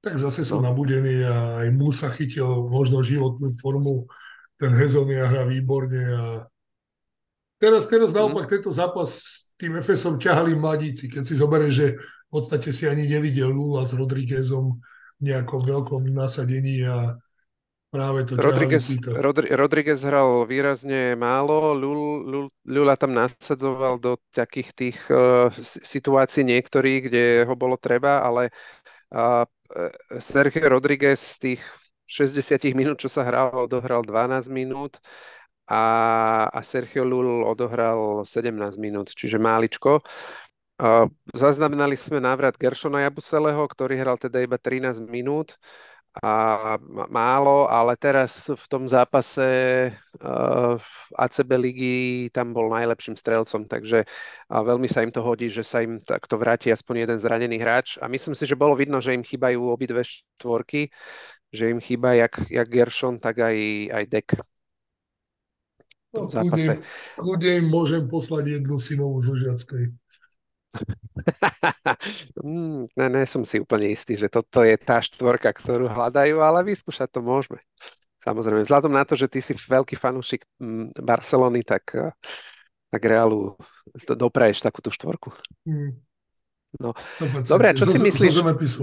Tak 0.02 0.18
zase 0.18 0.42
sú 0.42 0.58
no. 0.58 0.68
nabudení 0.68 1.22
a 1.22 1.64
aj 1.64 1.68
Musa 1.72 2.10
chytil 2.10 2.66
možno 2.66 3.00
životnú 3.06 3.54
formu. 3.56 4.10
Ten 4.58 4.74
Hezonia 4.74 5.30
hrá 5.30 5.46
výborne 5.46 6.02
a 6.10 6.24
teraz, 7.62 7.86
teraz 7.86 8.10
mhm. 8.10 8.16
naopak 8.18 8.46
mm. 8.46 8.52
tento 8.52 8.70
zápas 8.74 9.10
s 9.14 9.54
tým 9.54 9.78
Efesom 9.78 10.18
ťahali 10.18 10.58
mladíci. 10.58 11.06
Keď 11.06 11.22
si 11.22 11.34
zoberieš, 11.38 11.74
že 11.74 11.88
v 12.02 12.30
podstate 12.30 12.74
si 12.74 12.90
ani 12.90 13.06
nevidel 13.06 13.54
Lula 13.54 13.86
s 13.86 13.94
Rodriguezom 13.94 14.82
v 15.18 15.22
nejakom 15.22 15.62
veľkom 15.62 16.02
nasadení 16.10 16.82
a 16.82 17.14
Práve 17.94 18.26
to 18.26 18.34
Rodriguez, 18.34 18.90
Rodri, 19.06 19.54
Rodriguez 19.54 20.02
hral 20.02 20.42
výrazne 20.50 21.14
málo, 21.14 21.78
Lula 22.66 22.98
tam 22.98 23.14
nasadzoval 23.14 24.02
do 24.02 24.18
takých 24.34 24.74
tých 24.74 24.98
uh, 25.14 25.46
situácií 25.62 26.42
niektorých, 26.42 27.00
kde 27.06 27.24
ho 27.46 27.54
bolo 27.54 27.78
treba, 27.78 28.18
ale 28.18 28.50
uh, 29.14 29.46
Sergio 30.18 30.66
Rodriguez 30.74 31.22
z 31.22 31.36
tých 31.38 31.62
60 32.10 32.74
minút, 32.74 32.98
čo 32.98 33.06
sa 33.06 33.22
hral, 33.22 33.54
odohral 33.54 34.02
12 34.02 34.50
minút 34.50 34.98
a, 35.70 35.84
a 36.50 36.60
Sergio 36.66 37.06
Lul 37.06 37.46
odohral 37.46 38.26
17 38.26 38.74
minút, 38.74 39.14
čiže 39.14 39.38
máličko. 39.38 40.02
Uh, 40.82 41.06
zaznamenali 41.30 41.94
sme 41.94 42.18
návrat 42.18 42.58
Gershona 42.58 43.06
Jabuseleho, 43.06 43.62
ktorý 43.70 43.94
hral 44.02 44.18
teda 44.18 44.42
iba 44.42 44.58
13 44.58 44.98
minút. 45.06 45.54
Uh, 45.54 45.93
a 46.22 46.78
málo, 47.10 47.66
ale 47.66 47.98
teraz 47.98 48.46
v 48.46 48.66
tom 48.70 48.86
zápase 48.86 49.42
uh, 50.22 50.78
ACB 51.18 51.50
ligy 51.58 51.96
tam 52.30 52.54
bol 52.54 52.70
najlepším 52.70 53.18
strelcom, 53.18 53.66
takže 53.66 54.06
veľmi 54.46 54.86
sa 54.86 55.02
im 55.02 55.10
to 55.10 55.18
hodí, 55.26 55.50
že 55.50 55.66
sa 55.66 55.82
im 55.82 55.98
takto 56.06 56.38
vráti 56.38 56.70
aspoň 56.70 57.02
jeden 57.02 57.18
zranený 57.18 57.58
hráč 57.58 57.98
a 57.98 58.06
myslím 58.06 58.38
si, 58.38 58.46
že 58.46 58.54
bolo 58.54 58.78
vidno, 58.78 59.02
že 59.02 59.10
im 59.10 59.26
chýbajú 59.26 59.58
obidve 59.74 60.06
štvorky, 60.06 60.86
že 61.50 61.74
im 61.74 61.82
chýba 61.82 62.14
jak, 62.14 62.46
jak 62.46 62.68
Gershon, 62.70 63.18
tak 63.18 63.42
aj, 63.42 63.56
aj 63.90 64.04
Dek. 64.06 64.28
No, 66.14 66.30
zápase. 66.30 66.78
Kľudne 67.18 67.58
im 67.58 67.66
môžem 67.66 68.06
poslať 68.06 68.62
jednu 68.62 68.78
synovú 68.78 69.18
zo 69.18 69.34
Žiackej. 69.34 70.03
mm, 72.42 72.90
ne, 72.94 73.06
ne 73.08 73.22
som 73.24 73.46
si 73.46 73.62
úplne 73.62 73.90
istý, 73.90 74.18
že 74.18 74.28
toto 74.28 74.60
je 74.66 74.74
tá 74.76 74.98
štvorka, 75.00 75.54
ktorú 75.54 75.88
hľadajú, 75.88 76.42
ale 76.42 76.66
vyskúšať 76.66 77.08
to 77.14 77.20
môžeme. 77.22 77.62
Samozrejme, 78.24 78.64
vzhľadom 78.64 78.92
na 78.92 79.04
to, 79.04 79.14
že 79.14 79.28
ty 79.28 79.44
si 79.44 79.52
veľký 79.52 80.00
fanúšik 80.00 80.48
mm, 80.58 80.96
Barcelony, 81.04 81.60
tak, 81.60 81.84
eh, 81.94 82.12
tak 82.88 83.02
Realu 83.04 83.54
dopraješ 83.94 84.64
takúto 84.64 84.88
štvorku. 84.88 85.30
Mm. 85.68 85.92
No. 86.80 86.90
Dobre, 87.46 87.76
čo 87.78 87.86
si 87.86 88.02
myslíš? 88.02 88.34
Zo 88.34 88.40
zemepisu. 88.42 88.82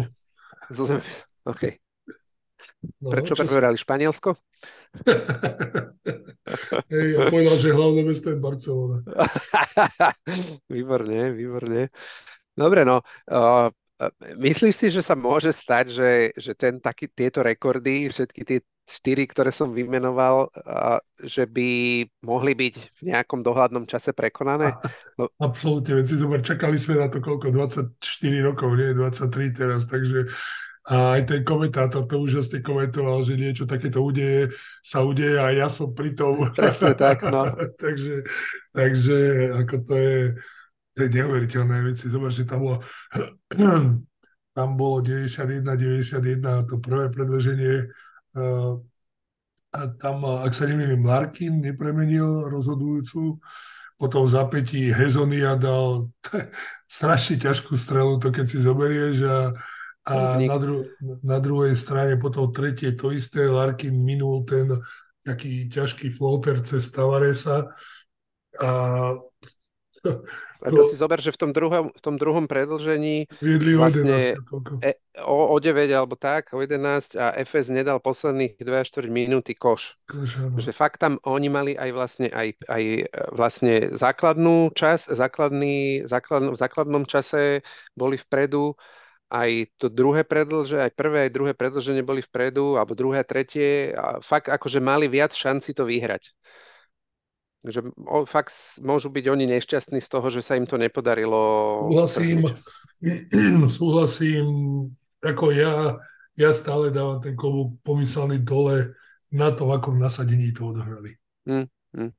Zo 0.71 0.83
zemepisu, 0.87 1.21
OK. 1.43 1.90
No, 3.01 3.09
Prečo 3.09 3.33
preberali 3.33 3.77
si... 3.77 3.83
Španielsko? 3.83 4.37
Hej, 6.91 7.05
ja 7.15 7.19
povedal, 7.31 7.57
že 7.57 7.71
hlavné 7.71 8.01
mesto 8.03 8.27
je 8.29 8.37
Barcelona. 8.37 8.99
výborne, 10.75 11.31
výborne. 11.31 11.87
Dobre, 12.51 12.83
no. 12.83 12.99
Uh, 13.29 13.71
myslíš 14.35 14.75
si, 14.75 14.87
že 14.91 15.05
sa 15.05 15.15
môže 15.15 15.55
stať, 15.55 15.85
že, 15.93 16.11
že 16.35 16.51
ten, 16.57 16.81
taký, 16.81 17.07
tieto 17.07 17.45
rekordy, 17.45 18.11
všetky 18.11 18.41
tie 18.43 18.59
štyri, 18.91 19.23
ktoré 19.23 19.55
som 19.55 19.71
vymenoval, 19.71 20.51
uh, 20.51 20.99
že 21.23 21.47
by 21.47 22.03
mohli 22.25 22.51
byť 22.57 22.75
v 22.99 23.01
nejakom 23.13 23.39
dohľadnom 23.39 23.87
čase 23.87 24.11
prekonané? 24.11 24.75
No... 25.15 25.31
Absolútne, 25.39 26.03
zober, 26.03 26.43
čakali 26.43 26.75
sme 26.75 26.99
na 26.99 27.07
to 27.07 27.23
koľko, 27.23 27.55
24 27.55 27.95
rokov, 28.43 28.75
nie 28.75 28.91
23 28.91 29.55
teraz, 29.55 29.87
takže 29.87 30.27
a 30.81 31.13
aj 31.13 31.21
ten 31.29 31.41
komentátor 31.45 32.09
to 32.09 32.17
úžasne 32.17 32.65
komentoval, 32.65 33.21
že 33.21 33.37
niečo 33.37 33.69
takéto 33.69 34.01
udeje, 34.01 34.49
sa 34.81 35.05
udeje 35.05 35.37
a 35.37 35.53
ja 35.53 35.69
som 35.69 35.93
pri 35.93 36.17
tom. 36.17 36.49
Presne 36.57 36.97
tak, 36.97 37.21
no. 37.29 37.53
takže, 37.81 38.25
takže 38.73 39.17
ako 39.61 39.75
to 39.85 39.93
je, 39.93 40.17
to 40.97 40.97
je 41.05 41.09
neuveriteľné 41.21 41.77
veci. 41.85 42.09
Zobar, 42.09 42.33
že 42.33 42.49
tam 42.49 42.65
bolo, 42.65 42.77
tam 44.57 44.67
bolo 44.73 45.05
91-91 45.05 46.49
a 46.49 46.53
to 46.65 46.81
prvé 46.81 47.13
predloženie 47.13 47.85
uh, 48.41 48.81
a 49.71 49.79
tam, 50.01 50.27
ak 50.27 50.51
sa 50.51 50.67
nemýlim, 50.67 51.05
Larkin 51.07 51.63
nepremenil 51.63 52.51
rozhodujúcu, 52.51 53.39
potom 53.95 54.27
zapätí 54.27 54.91
Hezonia 54.91 55.55
dal 55.55 56.11
strašne 56.91 57.37
ťažkú 57.39 57.77
strelu, 57.77 58.19
to 58.19 58.33
keď 58.33 58.45
si 58.49 58.57
zoberieš 58.59 59.17
a 59.29 59.37
a 60.11 60.35
na, 60.37 60.57
dru- 60.59 60.87
na 61.23 61.39
druhej 61.39 61.75
strane 61.79 62.19
potom 62.19 62.51
tretie 62.51 62.91
to 62.93 63.15
isté, 63.15 63.47
Larkin 63.47 63.95
minul 63.95 64.43
ten 64.43 64.83
taký 65.23 65.69
ťažký 65.71 66.11
floater 66.11 66.59
cez 66.65 66.91
Tavaresa. 66.91 67.71
A 68.59 68.69
a 70.61 70.69
to 70.69 70.81
si 70.85 70.97
zober, 70.97 71.21
že 71.21 71.33
v 71.33 71.39
tom 71.39 71.51
druhom, 71.53 71.93
v 71.93 72.01
tom 72.01 72.17
druhom 72.17 72.49
predlžení 72.49 73.29
Viedli 73.37 73.77
vlastne 73.77 74.33
o 74.49 74.57
11, 74.57 74.81
e, 74.81 74.91
o, 75.21 75.53
o 75.53 75.55
9 75.61 75.89
alebo 75.93 76.17
tak, 76.17 76.53
o 76.53 76.61
11 76.61 77.17
a 77.21 77.37
FS 77.37 77.69
nedal 77.69 78.01
posledných 78.01 78.57
2 78.57 78.81
4 78.81 79.09
minúty 79.13 79.53
koš. 79.53 79.97
koš 80.09 80.41
že 80.57 80.73
fakt 80.73 81.01
tam 81.01 81.21
oni 81.21 81.49
mali 81.53 81.71
aj 81.77 81.89
vlastne 81.93 82.27
aj, 82.33 82.47
aj 82.65 82.83
e, 82.97 83.05
vlastne 83.33 83.93
základnú 83.93 84.73
čas, 84.73 85.05
základný, 85.05 86.05
základn, 86.09 86.53
v 86.53 86.57
základnom 86.57 87.03
čase 87.05 87.61
boli 87.93 88.17
vpredu 88.17 88.73
aj 89.31 89.79
to 89.79 89.87
druhé 89.87 90.27
predlže, 90.27 90.75
aj 90.75 90.91
prvé, 90.91 91.27
aj 91.27 91.31
druhé 91.31 91.53
predlženie 91.55 92.03
boli 92.03 92.19
vpredu, 92.19 92.75
alebo 92.75 92.91
druhé, 92.91 93.23
tretie, 93.23 93.95
a 93.95 94.19
fakt 94.19 94.51
akože 94.51 94.83
mali 94.83 95.07
viac 95.07 95.31
šanci 95.31 95.71
to 95.71 95.87
vyhrať. 95.87 96.35
Takže 97.61 97.79
fakt 98.27 98.51
môžu 98.83 99.07
byť 99.13 99.25
oni 99.31 99.45
nešťastní 99.47 100.03
z 100.03 100.09
toho, 100.09 100.27
že 100.27 100.41
sa 100.43 100.59
im 100.59 100.67
to 100.67 100.75
nepodarilo. 100.75 101.39
Súhlasím, 101.87 102.39
súhlasím, 103.79 104.45
ako 105.23 105.45
ja, 105.55 105.95
ja 106.35 106.51
stále 106.51 106.91
dávam 106.91 107.23
ten 107.23 107.37
klobúk 107.37 107.79
pomyselný 107.87 108.43
dole 108.43 108.97
na 109.31 109.55
to, 109.55 109.63
v 109.63 109.79
akom 109.79 109.95
nasadení 109.95 110.51
to 110.51 110.75
odohrali. 110.75 111.15
Hmm, 111.47 111.71
hmm. 111.95 112.11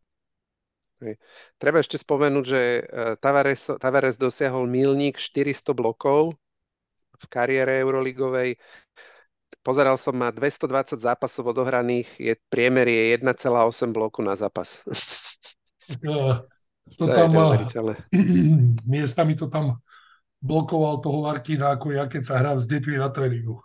Treba 1.59 1.83
ešte 1.83 1.99
spomenúť, 1.99 2.45
že 2.47 2.61
eh, 2.63 2.83
Tavares, 3.19 3.67
Tavares 3.83 4.17
dosiahol 4.17 4.71
milník 4.71 5.19
400 5.19 5.75
blokov 5.75 6.39
v 7.23 7.27
kariére 7.31 7.79
Euroligovej. 7.87 8.59
Pozeral 9.63 9.95
som, 9.95 10.19
má 10.19 10.35
220 10.35 10.99
zápasov 10.99 11.55
odohraných, 11.55 12.11
je 12.19 12.35
priemer 12.51 12.91
je 12.91 13.15
1,8 13.15 13.95
bloku 13.95 14.19
na 14.21 14.35
zápas. 14.35 14.83
Ja, 16.03 16.43
to, 16.99 17.07
to 17.07 17.15
tam 17.15 17.31
má, 17.35 17.59
miestami 18.93 19.39
to 19.39 19.47
tam 19.47 19.79
blokoval 20.43 20.99
toho 20.99 21.31
Larkina, 21.31 21.79
ako 21.79 21.95
ja, 21.95 22.11
keď 22.11 22.23
sa 22.27 22.43
hrám 22.43 22.59
s 22.59 22.67
deťmi 22.67 22.99
na 22.99 23.09
tréningu. 23.15 23.63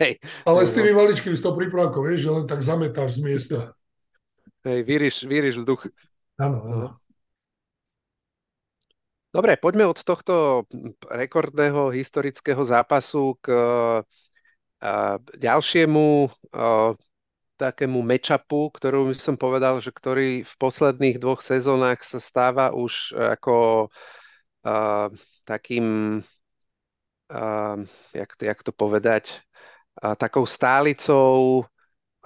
Hej, 0.00 0.20
Ale 0.44 0.64
s 0.64 0.72
tými 0.76 0.92
no. 0.92 1.04
maličkými 1.04 1.36
s 1.36 1.44
tou 1.44 1.56
prípravkou, 1.56 2.04
vieš, 2.04 2.28
že 2.28 2.30
len 2.32 2.44
tak 2.48 2.60
zametáš 2.64 3.20
z 3.20 3.20
miesta. 3.24 3.58
Hej, 4.64 4.84
vyriš, 4.84 5.16
vyriš 5.24 5.64
vzduch. 5.64 5.88
Áno, 6.40 6.58
áno. 6.64 6.88
Dobre, 9.28 9.60
poďme 9.60 9.84
od 9.84 10.00
tohto 10.00 10.64
rekordného 11.04 11.92
historického 11.92 12.64
zápasu 12.64 13.36
k 13.44 13.52
ďalšiemu. 15.36 16.32
takému 17.58 18.06
matchupu, 18.06 18.70
ktorú 18.70 19.10
by 19.10 19.18
som 19.18 19.34
povedal, 19.34 19.82
že 19.82 19.90
ktorý 19.90 20.46
v 20.46 20.54
posledných 20.62 21.18
dvoch 21.18 21.42
sezónach 21.42 22.06
sa 22.06 22.22
stáva 22.22 22.70
už 22.70 23.18
ako 23.18 23.90
uh, 24.62 25.10
takým, 25.42 26.18
uh, 27.34 27.76
jak, 28.14 28.30
to, 28.38 28.42
jak 28.46 28.60
to 28.62 28.70
povedať, 28.70 29.42
uh, 30.06 30.14
takou 30.14 30.46
stálicou 30.46 31.66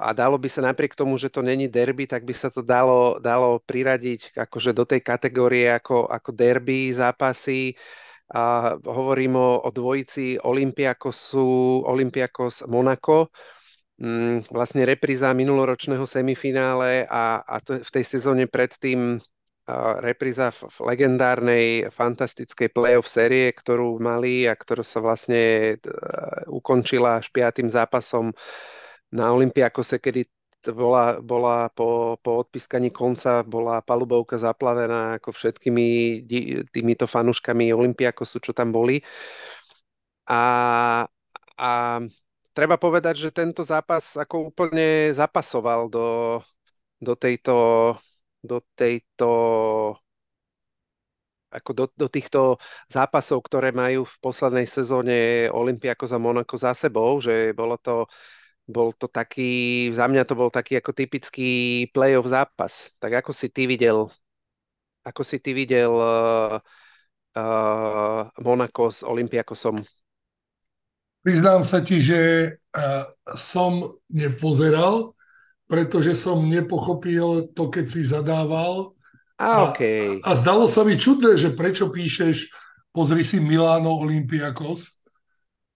a 0.02 0.10
dalo 0.10 0.36
by 0.36 0.48
sa 0.50 0.66
napriek 0.66 0.98
tomu, 0.98 1.14
že 1.14 1.30
to 1.30 1.40
není 1.46 1.70
derby, 1.70 2.10
tak 2.10 2.26
by 2.26 2.34
sa 2.34 2.50
to 2.50 2.60
dalo, 2.60 3.22
dalo 3.22 3.62
priradiť 3.62 4.34
akože 4.34 4.74
do 4.74 4.82
tej 4.82 5.00
kategórie 5.00 5.70
ako, 5.70 6.10
ako 6.10 6.30
derby 6.34 6.90
zápasy. 6.90 7.78
A 8.32 8.74
hovorím 8.80 9.36
o, 9.38 9.60
o 9.62 9.68
dvojici 9.70 10.40
Olympiakosu, 10.40 11.84
Olympiakos 11.84 12.64
Monaco, 12.66 13.28
mm, 14.00 14.50
vlastne 14.50 14.88
repríza 14.88 15.30
minuloročného 15.36 16.02
semifinále 16.08 17.04
a, 17.06 17.44
a 17.44 17.56
to 17.60 17.78
v 17.78 17.90
tej 17.92 18.04
sezóne 18.08 18.48
predtým 18.48 19.20
repríza 20.02 20.50
v, 20.50 20.66
v 20.66 20.76
legendárnej, 20.90 21.66
fantastickej 21.94 22.74
playoff 22.74 23.06
série, 23.06 23.54
ktorú 23.54 24.02
mali 24.02 24.50
a 24.50 24.58
ktorá 24.58 24.82
sa 24.82 24.98
vlastne 24.98 25.76
uh, 25.78 26.50
ukončila 26.50 27.22
až 27.22 27.30
piatým 27.30 27.70
zápasom 27.70 28.34
na 29.12 29.32
Olympiakose, 29.32 30.00
kedy 30.00 30.24
bola, 30.72 31.18
bola 31.20 31.68
po, 31.74 32.16
po 32.22 32.42
odpískaní 32.42 32.94
konca 32.94 33.42
bola 33.42 33.82
palubovka 33.82 34.38
zaplavená 34.38 35.18
ako 35.18 35.34
všetkými 35.34 35.86
týmito 36.70 37.04
fanúškami 37.10 37.74
Olympiakosu, 37.74 38.38
čo 38.38 38.54
tam 38.54 38.70
boli. 38.70 39.02
A, 40.30 40.42
a 41.58 41.70
treba 42.54 42.76
povedať, 42.78 43.14
že 43.28 43.34
tento 43.34 43.66
zápas 43.66 44.14
ako 44.14 44.54
úplne 44.54 45.10
zapasoval 45.10 45.90
do, 45.90 46.38
do 47.02 47.12
tejto 47.18 47.54
do 48.42 48.58
tejto 48.74 49.28
ako 51.52 51.70
do, 51.76 51.84
do 51.92 52.08
týchto 52.08 52.56
zápasov, 52.88 53.44
ktoré 53.44 53.76
majú 53.76 54.08
v 54.08 54.16
poslednej 54.24 54.64
sezóne 54.64 55.46
Olympiako 55.52 56.08
za 56.08 56.16
Monako 56.16 56.56
za 56.56 56.72
sebou, 56.72 57.20
že 57.20 57.52
bolo 57.52 57.76
to 57.76 58.08
bol 58.66 58.94
to 58.94 59.10
taký, 59.10 59.90
za 59.90 60.06
mňa 60.06 60.22
to 60.22 60.34
bol 60.38 60.50
taký 60.50 60.78
ako 60.78 60.94
typický 60.94 61.50
playoff 61.90 62.30
zápas. 62.30 62.94
Tak 63.02 63.24
ako 63.24 63.30
si 63.34 63.50
ty 63.50 63.66
videl, 63.66 64.06
ako 65.02 65.22
si 65.26 65.42
ty 65.42 65.50
videl 65.52 65.90
uh, 65.90 66.62
uh, 67.36 68.22
Monako 68.38 68.94
s 68.94 69.02
Olympiakosom? 69.02 69.82
Priznám 71.22 71.62
sa 71.62 71.82
ti, 71.82 72.02
že 72.02 72.54
uh, 72.74 73.06
som 73.38 73.98
nepozeral, 74.10 75.14
pretože 75.70 76.18
som 76.18 76.42
nepochopil 76.46 77.54
to, 77.54 77.70
keď 77.70 77.84
si 77.86 78.02
zadával. 78.02 78.94
A, 79.38 79.70
okay. 79.70 80.18
a, 80.22 80.34
a 80.34 80.38
zdalo 80.38 80.66
sa 80.70 80.86
mi 80.86 80.98
čudné, 80.98 81.34
že 81.38 81.54
prečo 81.54 81.90
píšeš 81.90 82.50
pozri 82.94 83.24
si 83.26 83.40
Milano 83.40 83.96
Olympiakos 84.02 85.01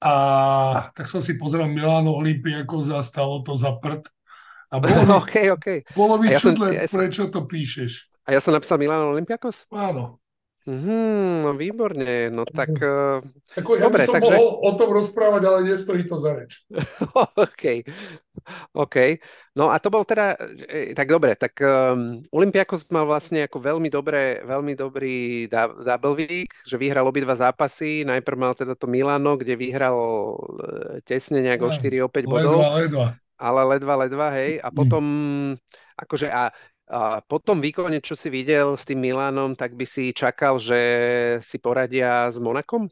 a 0.00 0.14
tak 0.92 1.08
som 1.08 1.24
si 1.24 1.40
pozrel 1.40 1.68
Milano 1.72 2.12
Olympiakos 2.16 2.92
a 2.92 3.00
stalo 3.00 3.40
to 3.40 3.56
za 3.56 3.72
prd. 3.80 4.04
A 4.68 4.76
bolo 4.82 5.00
mi, 5.06 5.12
okay, 5.22 5.46
okay. 5.48 5.78
bolo 5.94 6.18
mi 6.18 6.28
ja 6.28 6.42
čudné, 6.42 6.68
som, 6.68 6.76
ja 6.76 6.84
prečo 6.90 7.22
to 7.30 7.46
píšeš. 7.46 8.12
A 8.26 8.34
ja 8.34 8.40
som 8.42 8.52
napísal 8.52 8.82
Milano 8.82 9.14
Olympiakos? 9.14 9.70
Áno. 9.70 10.18
Mm, 10.66 11.46
no 11.46 11.54
výborne, 11.54 12.26
no 12.34 12.42
tak... 12.42 12.74
Uh, 12.82 13.22
Ako, 13.54 13.78
ja 13.78 13.86
dobre, 13.86 14.02
by 14.02 14.10
som 14.10 14.14
takže... 14.18 14.34
mohol 14.34 14.48
o 14.66 14.70
tom 14.74 14.90
rozprávať, 14.90 15.42
ale 15.46 15.58
nestojí 15.62 16.02
to 16.10 16.18
za 16.18 16.34
reč. 16.34 16.66
OK, 17.46 17.86
OK. 18.74 18.96
No 19.54 19.70
a 19.70 19.78
to 19.78 19.94
bol 19.94 20.02
teda, 20.02 20.34
e, 20.66 20.90
tak 20.90 21.06
dobre, 21.06 21.38
tak 21.38 21.54
um, 21.62 22.18
Olympiakos 22.34 22.82
mal 22.90 23.06
vlastne 23.06 23.46
ako 23.46 23.62
veľmi 23.62 23.86
dobré, 23.94 24.42
veľmi 24.42 24.74
dobrý 24.74 25.46
week, 26.18 26.50
že 26.66 26.74
vyhral 26.74 27.06
obidva 27.06 27.38
zápasy, 27.38 28.02
najprv 28.02 28.36
mal 28.36 28.52
teda 28.58 28.74
to 28.74 28.90
Milano, 28.90 29.38
kde 29.38 29.54
vyhral 29.54 29.94
tesne 31.06 31.46
nejak 31.46 31.62
o 31.62 31.70
4 31.70 32.02
o 32.02 32.10
5 32.10 32.26
bodov. 32.26 32.58
Ledva, 32.58 32.74
ledva. 32.74 33.06
Ale 33.38 33.62
ledva, 33.70 33.94
ledva, 34.02 34.26
hej. 34.34 34.58
A 34.58 34.68
potom, 34.74 35.04
mm. 35.04 35.62
akože 35.94 36.26
a 36.26 36.50
a 36.86 37.18
po 37.18 37.42
tom 37.42 37.58
výkone, 37.58 37.98
čo 37.98 38.14
si 38.14 38.30
videl 38.30 38.78
s 38.78 38.86
tým 38.86 39.02
Milánom, 39.02 39.58
tak 39.58 39.74
by 39.74 39.82
si 39.82 40.14
čakal, 40.14 40.62
že 40.62 40.78
si 41.42 41.58
poradia 41.58 42.30
s 42.30 42.38
Monakom? 42.38 42.86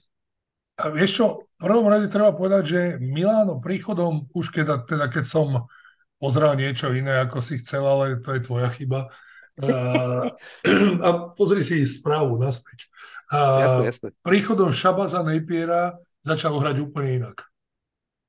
A 0.74 0.90
vieš 0.90 1.22
čo, 1.22 1.26
v 1.46 1.62
prvom 1.62 1.86
rade 1.86 2.10
treba 2.10 2.34
povedať, 2.34 2.62
že 2.66 2.80
Miláno 2.98 3.62
príchodom, 3.62 4.26
už 4.34 4.50
keď, 4.50 4.90
teda 4.90 5.06
keď 5.06 5.24
som 5.30 5.70
pozrel 6.18 6.58
niečo 6.58 6.90
iné, 6.90 7.22
ako 7.22 7.38
si 7.38 7.62
chcel, 7.62 7.86
ale 7.86 8.18
to 8.18 8.34
je 8.34 8.40
tvoja 8.42 8.66
chyba. 8.74 9.14
A, 9.62 9.70
a 11.06 11.08
pozri 11.38 11.62
si 11.62 11.86
správu 11.86 12.34
naspäť. 12.42 12.90
A 13.30 13.62
jasne, 13.62 13.84
jasne. 13.94 14.08
Príchodom 14.26 14.74
Šabaza 14.74 15.22
Nejpiera 15.22 15.94
začal 16.26 16.58
hrať 16.58 16.82
úplne 16.82 17.10
inak. 17.22 17.46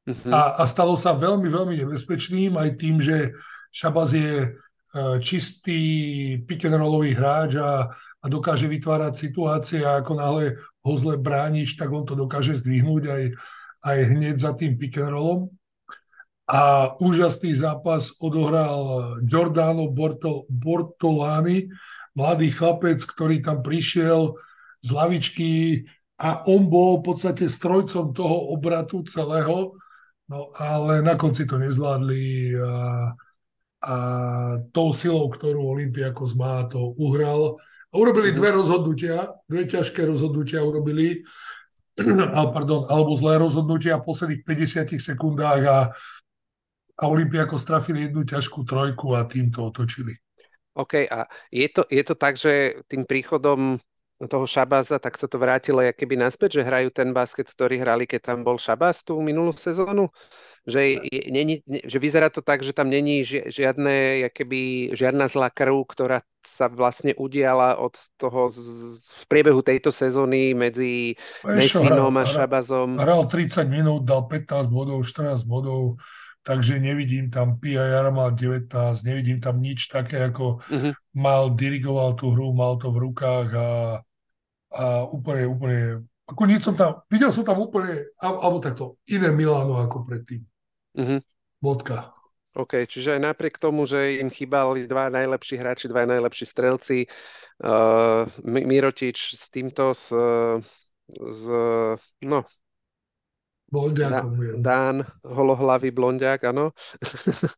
Uh-huh. 0.05 0.29
A, 0.29 0.61
a 0.61 0.63
stalo 0.69 0.93
sa 0.93 1.17
veľmi, 1.17 1.49
veľmi 1.49 1.81
nebezpečným 1.81 2.53
aj 2.53 2.69
tým, 2.77 3.01
že 3.01 3.33
Šabaz 3.73 4.13
je 4.13 4.53
čistý 5.19 5.79
pick 6.47 6.63
and 6.65 6.79
rollový 6.79 7.11
hráč 7.11 7.59
a, 7.59 7.91
a 7.93 8.25
dokáže 8.25 8.71
vytvárať 8.71 9.13
situácie 9.15 9.83
a 9.83 9.99
ako 9.99 10.13
náhle 10.15 10.45
ho 10.59 10.93
zle 10.95 11.19
brániš, 11.19 11.75
tak 11.75 11.91
on 11.91 12.07
to 12.07 12.15
dokáže 12.15 12.55
zdvihnúť 12.63 13.03
aj, 13.09 13.23
aj 13.83 13.97
hneď 14.15 14.35
za 14.39 14.51
tým 14.55 14.79
pick 14.79 14.95
and 14.97 15.11
rollom. 15.11 15.51
A 16.45 16.93
úžasný 17.01 17.57
zápas 17.57 18.13
odohral 18.21 19.17
Giordano 19.25 19.89
Borto, 19.89 20.45
Bortolani, 20.45 21.73
mladý 22.13 22.53
chlapec, 22.53 23.01
ktorý 23.01 23.41
tam 23.41 23.65
prišiel 23.65 24.37
z 24.85 24.89
lavičky 24.93 25.51
a 26.21 26.45
on 26.45 26.69
bol 26.69 27.01
v 27.01 27.11
podstate 27.11 27.49
strojcom 27.49 28.13
toho 28.13 28.53
obratu 28.53 29.01
celého, 29.09 29.75
no 30.29 30.39
ale 30.55 31.01
na 31.01 31.17
konci 31.17 31.49
to 31.49 31.57
nezvládli 31.57 32.55
a 32.61 32.71
a 33.85 33.95
tou 34.73 34.89
silou, 34.97 35.29
ktorú 35.29 35.61
Olympiakos 35.77 36.33
má, 36.33 36.65
to 36.65 36.97
uhral. 36.97 37.61
Urobili 37.93 38.33
dve 38.33 38.49
mhm. 38.49 38.57
rozhodnutia, 38.57 39.29
dve 39.45 39.69
ťažké 39.69 40.01
rozhodnutia 40.09 40.65
urobili, 40.65 41.21
pardon, 42.55 42.89
alebo 42.89 43.13
zlé 43.13 43.37
rozhodnutia 43.37 44.01
v 44.01 44.07
posledných 44.09 44.41
50 44.43 44.97
sekundách 44.97 45.61
a, 45.69 45.77
a 46.97 47.03
Olympiakos 47.05 47.63
trafili 47.63 48.09
jednu 48.09 48.25
ťažkú 48.25 48.65
trojku 48.65 49.13
a 49.13 49.29
tým 49.29 49.53
to 49.53 49.69
otočili. 49.69 50.17
OK, 50.75 51.07
a 51.07 51.23
je 51.53 51.67
to, 51.71 51.87
je 51.87 52.03
to 52.03 52.15
tak, 52.19 52.35
že 52.35 52.83
tým 52.91 53.07
príchodom 53.07 53.79
toho 54.31 54.47
Šabaza, 54.47 54.95
tak 54.95 55.19
sa 55.19 55.27
to 55.27 55.35
vrátilo 55.35 55.83
keby 55.91 56.15
naspäť, 56.15 56.61
že 56.61 56.67
hrajú 56.67 56.89
ten 56.91 57.11
basket, 57.11 57.51
ktorý 57.51 57.83
hrali, 57.83 58.07
keď 58.07 58.31
tam 58.33 58.39
bol 58.47 58.55
Šabaz 58.55 59.03
tú 59.03 59.19
minulú 59.19 59.51
sezónu? 59.55 60.07
že, 60.65 60.97
je, 60.97 61.21
není, 61.29 61.61
že 61.65 61.97
vyzerá 62.01 62.33
to 62.33 62.41
tak, 62.41 62.65
že 62.65 62.73
tam 62.73 62.89
není 62.89 63.21
žiadne, 63.25 64.25
keby, 64.33 64.91
žiadna 64.97 65.29
zlá 65.29 65.53
krv, 65.53 65.85
ktorá 65.85 66.25
sa 66.41 66.69
vlastne 66.69 67.13
udiala 67.17 67.77
od 67.77 67.93
toho 68.17 68.49
z, 68.49 68.61
v 68.97 69.23
priebehu 69.29 69.61
tejto 69.61 69.93
sezóny 69.93 70.57
medzi 70.57 71.17
Messinom 71.45 72.13
a 72.17 72.25
Šabazom. 72.25 72.97
Hral 72.97 73.29
30 73.29 73.65
minút, 73.69 74.01
dal 74.05 74.25
15 74.25 74.69
bodov, 74.69 75.05
14 75.05 75.45
bodov, 75.45 76.01
takže 76.45 76.77
nevidím 76.77 77.33
tam 77.33 77.57
PIR 77.57 78.13
mal 78.13 78.37
19, 78.37 78.69
nevidím 79.01 79.41
tam 79.41 79.57
nič 79.57 79.89
také, 79.89 80.29
ako 80.29 80.61
uh-huh. 80.61 80.93
mal, 81.17 81.49
dirigoval 81.57 82.13
tú 82.13 82.29
hru, 82.29 82.53
mal 82.53 82.77
to 82.77 82.93
v 82.93 83.01
rukách 83.09 83.49
a, 83.57 83.69
a 84.77 84.85
úplne, 85.09 85.49
úplne 85.49 85.79
ako 86.29 86.41
nič 86.45 86.61
som 86.61 86.77
tam, 86.77 87.01
videl 87.09 87.33
som 87.33 87.41
tam 87.41 87.57
úplne, 87.57 88.13
alebo 88.21 88.61
takto, 88.61 89.01
iné 89.09 89.33
Milano 89.33 89.81
ako 89.81 90.05
predtým. 90.05 90.45
Uh-huh. 90.93 91.19
Bodka. 91.57 92.13
OK, 92.55 92.87
čiže 92.87 93.19
aj 93.19 93.21
napriek 93.25 93.59
tomu, 93.59 93.83
že 93.83 94.21
im 94.23 94.31
chýbali 94.31 94.87
dva 94.87 95.11
najlepší 95.11 95.59
hráči, 95.59 95.91
dva 95.91 96.07
najlepší 96.07 96.45
strelci, 96.47 97.03
uh, 97.65 98.23
Mirotič 98.47 99.35
s 99.35 99.51
týmto, 99.51 99.91
s, 99.91 100.13
s 101.11 101.41
no, 102.23 102.39
Blondiakom. 103.65 104.61
Da, 104.61 104.61
Dan, 104.61 104.95
holohlavý 105.25 105.89
blondiak, 105.89 106.45
áno. 106.45 106.71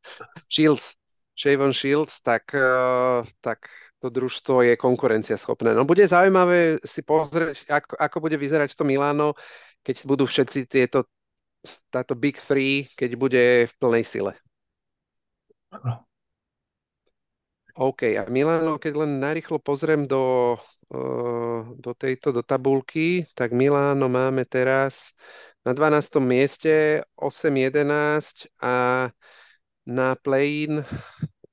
Shields, 0.54 0.96
Shavon 1.36 1.76
Shields, 1.76 2.24
tak, 2.24 2.50
uh, 2.56 3.22
tak 3.44 3.68
to 4.00 4.08
družstvo 4.10 4.64
je 4.64 4.74
konkurenciaschopné. 4.80 5.76
No 5.76 5.84
bude 5.84 6.08
zaujímavé 6.08 6.80
si 6.82 7.04
pozrieť, 7.04 7.68
ako, 7.70 7.94
ako 8.00 8.18
bude 8.24 8.38
vyzerať 8.40 8.74
to 8.74 8.88
Milano, 8.88 9.36
keď 9.84 9.96
budú 10.08 10.24
všetci 10.26 10.66
tieto 10.66 11.06
táto 11.92 12.16
Big 12.16 12.40
Three, 12.40 12.88
keď 12.96 13.10
bude 13.20 13.44
v 13.68 13.74
plnej 13.78 14.04
sile. 14.08 14.34
OK, 17.78 18.18
a 18.18 18.26
Milano, 18.32 18.82
keď 18.82 19.06
len 19.06 19.22
narýchlo 19.22 19.62
pozriem 19.62 20.10
do, 20.10 20.58
uh, 20.90 21.62
do 21.78 21.92
tejto, 21.94 22.34
do 22.34 22.42
tabulky, 22.42 23.28
tak 23.38 23.54
Milano 23.54 24.10
máme 24.10 24.48
teraz 24.50 25.14
na 25.68 25.76
12. 25.76 26.24
mieste 26.24 27.04
8-11 27.20 28.48
a 28.64 29.12
na 29.84 30.16
play-in, 30.16 30.80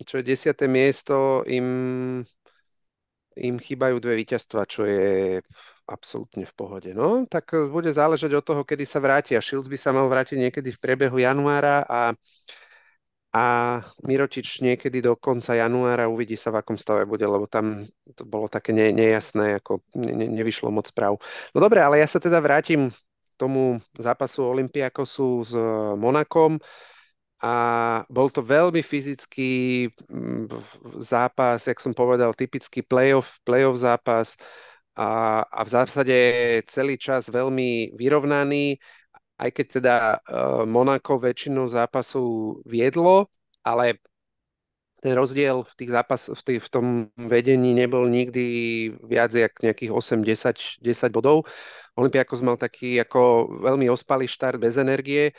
čo 0.06 0.22
je 0.22 0.30
desiate 0.30 0.70
miesto, 0.70 1.42
im, 1.50 2.22
im 3.34 3.56
chýbajú 3.58 3.98
dve 3.98 4.22
víťazstva, 4.22 4.70
čo 4.70 4.86
je 4.86 5.42
absolútne 5.90 6.46
v 6.46 6.54
pohode. 6.54 6.90
No, 6.94 7.26
tak 7.26 7.50
bude 7.74 7.90
záležať 7.90 8.38
od 8.38 8.44
toho, 8.46 8.62
kedy 8.62 8.86
sa 8.86 9.02
vrátia. 9.02 9.42
Shields 9.42 9.66
by 9.66 9.74
sa 9.74 9.90
mal 9.90 10.06
vrátiť 10.06 10.38
niekedy 10.38 10.70
v 10.70 10.78
priebehu 10.78 11.18
januára 11.18 11.82
a, 11.82 12.14
a 13.34 13.44
Mirotič 14.06 14.62
niekedy 14.62 15.02
do 15.02 15.18
konca 15.18 15.58
januára 15.58 16.06
uvidí 16.06 16.38
sa, 16.38 16.54
v 16.54 16.62
akom 16.62 16.78
stave 16.78 17.02
bude, 17.02 17.26
lebo 17.26 17.50
tam 17.50 17.82
to 18.14 18.22
bolo 18.22 18.46
také 18.46 18.70
ne, 18.70 18.94
nejasné, 18.94 19.58
ako 19.58 19.82
ne, 19.98 20.30
nevyšlo 20.30 20.70
moc 20.70 20.86
správ. 20.86 21.18
No 21.50 21.58
dobre, 21.58 21.82
ale 21.82 21.98
ja 21.98 22.06
sa 22.06 22.22
teda 22.22 22.38
vrátim 22.38 22.94
tomu 23.36 23.80
zápasu 23.98 24.44
Olympiakosu 24.44 25.44
s 25.44 25.52
Monakom. 25.98 26.58
A 27.44 27.54
bol 28.08 28.32
to 28.32 28.40
veľmi 28.40 28.80
fyzický 28.80 29.84
mm, 30.08 30.48
zápas, 31.02 31.68
jak 31.68 31.76
som 31.76 31.92
povedal, 31.92 32.32
typický 32.32 32.80
playoff, 32.80 33.36
zápas. 33.76 34.40
A, 34.96 35.42
a 35.42 35.60
v 35.66 35.68
zásade 35.68 36.16
celý 36.70 36.96
čas 36.96 37.28
veľmi 37.28 37.98
vyrovnaný, 37.98 38.78
aj 39.42 39.50
keď 39.50 39.66
teda 39.66 39.94
uh, 40.14 40.62
Monako 40.64 41.18
väčšinu 41.18 41.66
zápasov 41.66 42.62
viedlo, 42.64 43.26
ale 43.66 43.98
ten 45.04 45.12
rozdiel 45.12 45.68
v, 45.68 45.72
tých 45.76 45.90
zápas, 45.92 46.32
v, 46.32 46.40
tých, 46.40 46.60
v 46.64 46.68
tom 46.72 46.86
vedení 47.20 47.76
nebol 47.76 48.08
nikdy 48.08 48.44
viac 49.04 49.36
jak 49.36 49.52
nejakých 49.60 49.92
8-10 49.92 50.80
10 50.80 51.12
bodov. 51.12 51.44
Olympiakos 52.00 52.40
mal 52.40 52.56
taký 52.56 52.96
ako 53.04 53.52
veľmi 53.60 53.92
ospalý 53.92 54.24
štart 54.24 54.56
bez 54.56 54.80
energie 54.80 55.36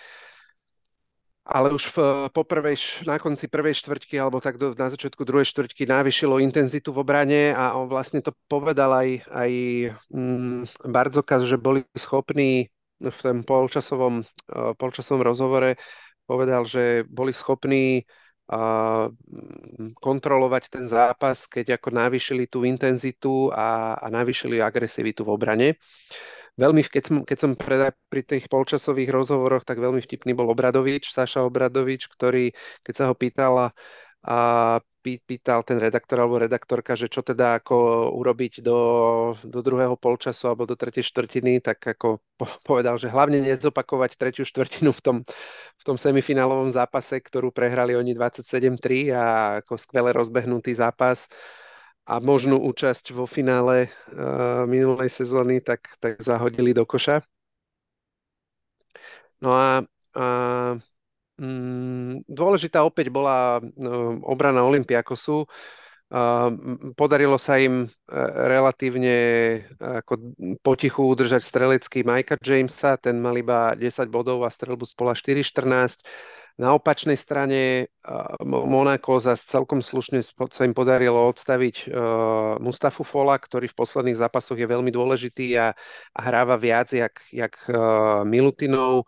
ale 1.46 1.70
už 1.70 1.94
v, 1.94 1.98
po 2.34 2.42
prvej, 2.42 3.06
na 3.06 3.22
konci 3.22 3.46
prvej 3.46 3.78
štvrťky 3.78 4.18
alebo 4.18 4.42
tak 4.42 4.58
do, 4.58 4.74
na 4.74 4.90
začiatku 4.90 5.22
druhej 5.22 5.46
štvrťky 5.46 5.86
navyšilo 5.86 6.42
intenzitu 6.42 6.90
v 6.90 7.06
obrane 7.06 7.54
a 7.54 7.78
on 7.78 7.86
vlastne 7.86 8.18
to 8.26 8.34
povedal 8.50 8.90
aj, 8.90 9.22
aj 9.30 9.52
mm, 10.10 10.90
Bardzokas, 10.90 11.46
že 11.46 11.62
boli 11.62 11.86
schopní 11.94 12.74
v 12.98 13.18
tom 13.22 13.46
polčasovom, 13.46 14.26
polčasovom 14.82 15.22
rozhovore 15.22 15.78
povedal, 16.26 16.66
že 16.66 17.06
boli 17.06 17.30
schopní 17.30 18.10
kontrolovať 19.98 20.64
ten 20.70 20.86
zápas, 20.86 21.50
keď 21.50 21.82
ako 21.82 21.90
navýšili 21.90 22.46
tú 22.46 22.62
intenzitu 22.62 23.50
a, 23.50 23.98
a 23.98 24.08
navýšili 24.14 24.62
agresivitu 24.62 25.26
v 25.26 25.34
obrane. 25.34 25.68
Veľmi, 26.56 26.88
keď 26.88 27.04
som, 27.04 27.18
keď 27.28 27.38
som 27.42 27.52
pre, 27.58 27.92
pri 28.08 28.22
tých 28.24 28.48
polčasových 28.48 29.12
rozhovoroch, 29.12 29.68
tak 29.68 29.82
veľmi 29.82 30.00
vtipný 30.00 30.32
bol 30.32 30.48
Obradovič, 30.48 31.12
Saša 31.12 31.44
Obradovič, 31.44 32.08
ktorý, 32.08 32.56
keď 32.80 32.94
sa 32.96 33.06
ho 33.12 33.16
pýtala, 33.18 33.76
a 34.24 34.80
pýtal 35.06 35.62
ten 35.62 35.78
redaktor 35.78 36.18
alebo 36.18 36.42
redaktorka, 36.42 36.98
že 36.98 37.06
čo 37.06 37.22
teda 37.22 37.62
ako 37.62 38.10
urobiť 38.18 38.66
do, 38.66 38.80
do 39.46 39.60
druhého 39.62 39.94
polčasu 39.94 40.50
alebo 40.50 40.66
do 40.66 40.74
tretej 40.74 41.06
štvrtiny, 41.06 41.62
tak 41.62 41.78
ako 41.86 42.20
povedal, 42.68 42.98
že 42.98 43.14
hlavne 43.14 43.46
nezopakovať 43.46 44.18
tretiu 44.18 44.44
štvrtinu 44.44 44.90
v 44.90 45.02
tom, 45.02 45.18
v 45.78 45.84
tom 45.86 45.96
semifinálovom 45.96 46.74
zápase, 46.74 47.22
ktorú 47.22 47.54
prehrali 47.54 47.94
oni 47.94 48.18
27-3 48.18 49.14
a 49.14 49.26
ako 49.62 49.78
skvele 49.78 50.10
rozbehnutý 50.12 50.74
zápas 50.74 51.30
a 52.06 52.22
možnú 52.22 52.62
účasť 52.62 53.14
vo 53.18 53.26
finále 53.26 53.90
uh, 54.14 54.66
minulej 54.70 55.10
sezóny, 55.10 55.62
tak, 55.62 55.90
tak 55.98 56.22
zahodili 56.22 56.74
do 56.74 56.86
koša. 56.86 57.26
No 59.42 59.52
a, 59.54 59.82
mm, 60.14 60.95
dôležitá 62.26 62.84
opäť 62.88 63.12
bola 63.12 63.60
no, 63.76 64.24
obrana 64.24 64.64
Olympiakosu. 64.64 65.44
Podarilo 66.96 67.36
sa 67.42 67.58
im 67.58 67.90
uh, 67.90 67.90
relatívne 68.46 69.18
ako 69.82 70.38
potichu 70.62 71.02
udržať 71.02 71.42
strelecký 71.42 72.06
Majka 72.06 72.38
Jamesa, 72.40 72.96
ten 73.02 73.18
mal 73.18 73.36
iba 73.36 73.74
10 73.74 74.08
bodov 74.14 74.46
a 74.46 74.54
strelbu 74.54 74.86
spola 74.86 75.18
4-14 75.18 76.06
na 76.56 76.72
opačnej 76.72 77.20
strane 77.20 77.92
Monako 78.48 79.20
za 79.20 79.36
celkom 79.36 79.84
slušne 79.84 80.24
sa 80.24 80.64
im 80.64 80.72
podarilo 80.72 81.20
odstaviť 81.28 81.92
Mustafu 82.64 83.04
Fola, 83.04 83.36
ktorý 83.36 83.68
v 83.68 83.76
posledných 83.76 84.16
zápasoch 84.16 84.56
je 84.56 84.64
veľmi 84.64 84.88
dôležitý 84.88 85.60
a, 85.60 85.76
hráva 86.16 86.56
viac 86.56 86.96
jak, 86.96 87.20
jak 87.28 87.60
Milutinov. 88.24 89.04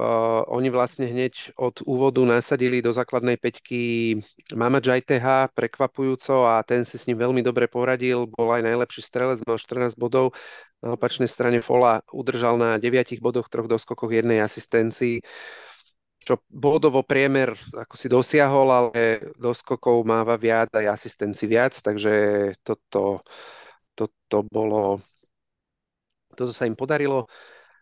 Uh, 0.00 0.40
oni 0.48 0.72
vlastne 0.72 1.04
hneď 1.04 1.52
od 1.60 1.84
úvodu 1.84 2.24
nasadili 2.24 2.80
do 2.80 2.88
základnej 2.88 3.36
peťky 3.36 4.16
Mama 4.56 4.80
Jajteha 4.80 5.52
prekvapujúco 5.52 6.48
a 6.48 6.64
ten 6.64 6.88
si 6.88 6.96
s 6.96 7.04
ním 7.04 7.20
veľmi 7.20 7.44
dobre 7.44 7.68
poradil, 7.68 8.24
bol 8.24 8.48
aj 8.48 8.64
najlepší 8.64 9.04
strelec, 9.04 9.44
mal 9.44 9.60
14 9.60 10.00
bodov. 10.00 10.32
Na 10.80 10.96
opačnej 10.96 11.28
strane 11.28 11.60
Fola 11.60 12.00
udržal 12.08 12.56
na 12.56 12.80
9 12.80 13.20
bodoch, 13.20 13.52
troch 13.52 13.68
doskokoch, 13.68 14.08
jednej 14.08 14.40
asistencii. 14.40 15.20
Uh, 15.20 15.68
čo 16.20 16.36
bodovo 16.52 17.00
priemer 17.00 17.56
ako 17.72 17.94
si 17.96 18.06
dosiahol, 18.12 18.68
ale 18.68 19.32
do 19.40 19.56
skokov 19.56 20.04
máva 20.04 20.36
viac 20.36 20.68
aj 20.76 20.86
asistenci 20.92 21.48
viac, 21.48 21.72
takže 21.80 22.12
toto, 22.60 23.24
toto 23.96 24.36
bolo, 24.46 25.00
toto 26.36 26.52
sa 26.52 26.68
im 26.68 26.76
podarilo. 26.76 27.24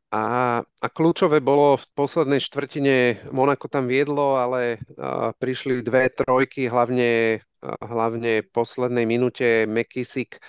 A, 0.09 0.23
a 0.65 0.87
kľúčové 0.89 1.45
bolo 1.45 1.77
v 1.77 1.85
poslednej 1.93 2.41
štvrtine, 2.41 3.29
Monako 3.29 3.69
tam 3.69 3.85
viedlo, 3.85 4.41
ale 4.41 4.81
a, 4.97 5.37
prišli 5.37 5.85
dve 5.85 6.09
trojky, 6.09 6.65
hlavne, 6.65 7.45
a, 7.61 7.77
hlavne 7.85 8.41
v 8.41 8.49
poslednej 8.49 9.05
minúte 9.05 9.69
McKissick 9.69 10.41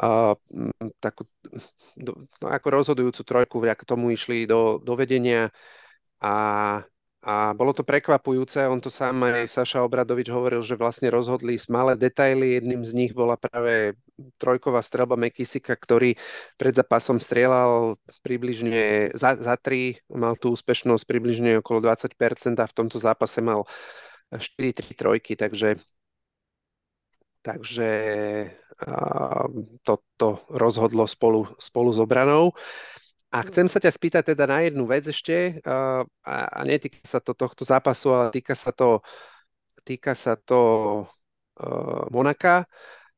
a, 0.00 0.32
takú, 0.96 1.28
do, 1.92 2.24
no, 2.40 2.46
ako 2.48 2.66
rozhodujúcu 2.72 3.20
trojku, 3.20 3.56
vďaka 3.60 3.84
tomu 3.84 4.16
išli 4.16 4.48
do, 4.48 4.80
do 4.80 4.96
vedenia. 4.96 5.52
A 6.24 6.32
a 7.26 7.50
bolo 7.58 7.74
to 7.74 7.82
prekvapujúce, 7.82 8.70
on 8.70 8.78
to 8.78 8.86
sám 8.86 9.26
aj 9.26 9.50
Saša 9.50 9.82
Obradovič 9.82 10.30
hovoril, 10.30 10.62
že 10.62 10.78
vlastne 10.78 11.10
rozhodli 11.10 11.58
malé 11.66 11.98
detaily. 11.98 12.62
Jedným 12.62 12.86
z 12.86 12.92
nich 12.94 13.12
bola 13.18 13.34
práve 13.34 13.98
trojková 14.38 14.78
strelba 14.78 15.18
Mekisika, 15.18 15.74
ktorý 15.74 16.14
pred 16.54 16.78
zápasom 16.78 17.18
strieľal 17.18 17.98
približne 18.22 19.10
za, 19.18 19.34
za 19.34 19.58
tri, 19.58 19.98
mal 20.06 20.38
tú 20.38 20.54
úspešnosť 20.54 21.02
približne 21.02 21.58
okolo 21.58 21.90
20% 21.90 22.62
a 22.62 22.70
v 22.70 22.76
tomto 22.78 23.02
zápase 23.02 23.42
mal 23.42 23.66
4-3 24.30 24.94
trojky, 24.94 25.34
takže 25.34 25.82
takže 27.42 27.90
toto 29.86 30.28
rozhodlo 30.50 31.06
spolu, 31.06 31.46
spolu 31.62 31.90
s 31.94 31.98
obranou. 32.02 32.52
A 33.34 33.42
chcem 33.42 33.66
sa 33.66 33.82
ťa 33.82 33.90
spýtať 33.90 34.22
teda 34.32 34.46
na 34.46 34.62
jednu 34.62 34.86
vec 34.86 35.02
ešte, 35.10 35.58
a, 35.66 36.06
a 36.22 36.60
netýka 36.62 37.02
sa 37.02 37.18
to 37.18 37.34
tohto 37.34 37.66
zápasu, 37.66 38.14
ale 38.14 38.30
týka 38.30 38.54
sa 38.54 38.70
to, 38.70 39.02
týka 39.82 40.14
sa 40.14 40.38
to 40.38 40.60
uh, 41.58 42.06
Monaka. 42.14 42.64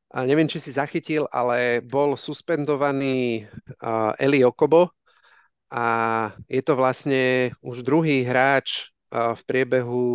A 0.09 0.25
neviem, 0.25 0.49
či 0.49 0.57
si 0.57 0.73
zachytil, 0.73 1.29
ale 1.29 1.85
bol 1.85 2.17
suspendovaný 2.17 3.45
uh, 3.85 4.17
Eli 4.17 4.41
Okobo 4.41 4.89
a 5.69 5.85
je 6.49 6.61
to 6.65 6.73
vlastne 6.73 7.53
už 7.61 7.85
druhý 7.85 8.25
hráč 8.25 8.89
uh, 9.13 9.37
v 9.37 9.41
priebehu 9.45 10.05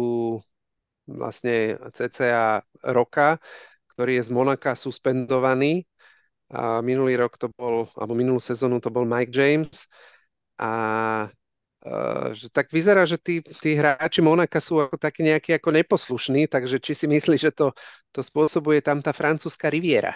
vlastne 1.07 1.79
cca 1.95 2.67
roka, 2.83 3.39
ktorý 3.95 4.19
je 4.19 4.27
z 4.27 4.31
Monaka 4.35 4.75
suspendovaný 4.75 5.87
a 6.53 6.85
minulý 6.85 7.17
rok 7.17 7.41
to 7.41 7.49
bol, 7.55 7.89
alebo 7.97 8.13
minulú 8.13 8.41
sezónu 8.41 8.83
to 8.83 8.93
bol 8.93 9.09
Mike 9.09 9.33
James. 9.33 9.89
A 10.61 10.71
uh, 11.85 12.29
že 12.37 12.53
tak 12.53 12.69
vyzerá, 12.69 13.09
že 13.09 13.17
tí, 13.17 13.41
tí 13.41 13.75
hráči 13.75 14.21
Monaka 14.21 14.61
sú 14.61 14.81
ako 14.81 15.01
takí 15.01 15.25
nejakí 15.25 15.57
ako 15.57 15.71
neposlušní, 15.73 16.47
takže 16.47 16.77
či 16.79 16.93
si 16.95 17.07
myslíš, 17.09 17.41
že 17.41 17.53
to, 17.53 17.73
to 18.13 18.21
spôsobuje 18.21 18.85
tam 18.85 19.01
tá 19.01 19.17
francúzska 19.17 19.73
riviera? 19.73 20.15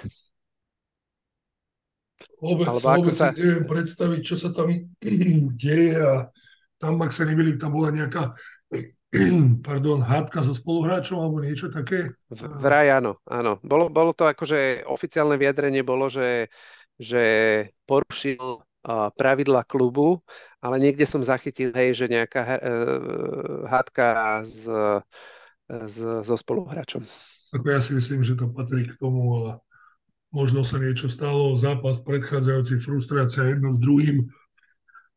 Vôbec, 2.39 2.67
vôbec 2.71 3.15
sa... 3.15 3.31
si 3.31 3.43
neviem 3.43 3.67
predstaviť, 3.67 4.21
čo 4.23 4.37
sa 4.39 4.51
tam 4.55 4.71
deje 5.63 5.99
a 5.99 6.31
tam, 6.79 6.99
ak 7.03 7.11
sa 7.11 7.27
nemýlim, 7.27 7.59
tam 7.59 7.75
bola 7.75 7.91
nejaká 7.91 8.39
pardon, 9.67 10.05
hádka 10.05 10.45
so 10.45 10.53
spoluhráčom 10.53 11.17
alebo 11.17 11.41
niečo 11.41 11.73
také? 11.73 12.13
Vraj 12.35 13.01
áno, 13.01 13.17
áno. 13.25 13.57
Bolo, 13.65 13.89
bolo 13.89 14.13
to 14.13 14.29
akože 14.29 14.85
oficiálne 14.85 15.41
vyjadrenie 15.41 15.81
bolo, 15.81 16.13
že, 16.13 16.53
že 17.01 17.23
porušil 17.89 18.61
pravidla 19.17 19.65
klubu, 19.69 20.21
ale 20.65 20.81
niekde 20.81 21.05
som 21.05 21.21
zachytil, 21.21 21.75
hej, 21.75 21.99
že 21.99 22.07
nejaká 22.09 22.43
uh, 22.45 22.59
hádka 23.69 24.07
s, 24.47 24.65
s, 25.69 25.97
so 26.01 26.37
spoluhráčom. 26.39 27.05
Ako 27.53 27.67
ja 27.69 27.81
si 27.81 27.97
myslím, 27.97 28.25
že 28.25 28.37
to 28.37 28.49
patrí 28.49 28.89
k 28.89 28.97
tomu 29.01 29.49
a 29.49 29.61
možno 30.33 30.65
sa 30.65 30.81
niečo 30.81 31.09
stalo, 31.09 31.57
zápas 31.57 32.01
predchádzajúci, 32.05 32.81
frustrácia 32.81 33.45
jedno 33.49 33.73
s 33.73 33.79
druhým, 33.81 34.29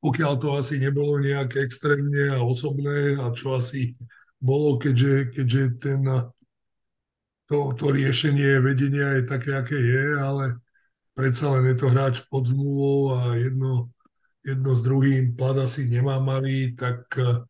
pokiaľ 0.01 0.33
to 0.41 0.49
asi 0.57 0.81
nebolo 0.81 1.21
nejaké 1.21 1.61
extrémne 1.61 2.33
a 2.33 2.41
osobné 2.41 3.15
a 3.21 3.29
čo 3.37 3.55
asi 3.55 3.93
bolo, 4.41 4.81
keďže, 4.81 5.37
keďže 5.37 5.63
ten, 5.77 6.01
to, 7.45 7.57
to 7.77 7.85
riešenie 7.93 8.57
vedenia 8.65 9.21
je 9.21 9.23
také, 9.29 9.53
aké 9.53 9.77
je, 9.77 10.05
ale 10.17 10.57
predsa 11.13 11.53
len 11.53 11.69
je 11.69 11.77
to 11.77 11.87
hráč 11.93 12.25
pod 12.33 12.49
zmluvou 12.49 13.13
a 13.13 13.37
jedno, 13.37 13.93
jedno 14.41 14.71
s 14.73 14.81
druhým 14.81 15.37
pad 15.37 15.69
asi 15.69 15.85
nemá 15.85 16.17
malý, 16.17 16.73
tak 16.73 17.05
uh, 17.21 17.45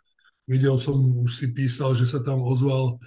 videl 0.51 0.75
som, 0.75 0.99
už 1.23 1.31
si 1.31 1.47
písal, 1.55 1.95
že 1.95 2.03
sa 2.03 2.19
tam 2.19 2.43
ozval 2.43 2.99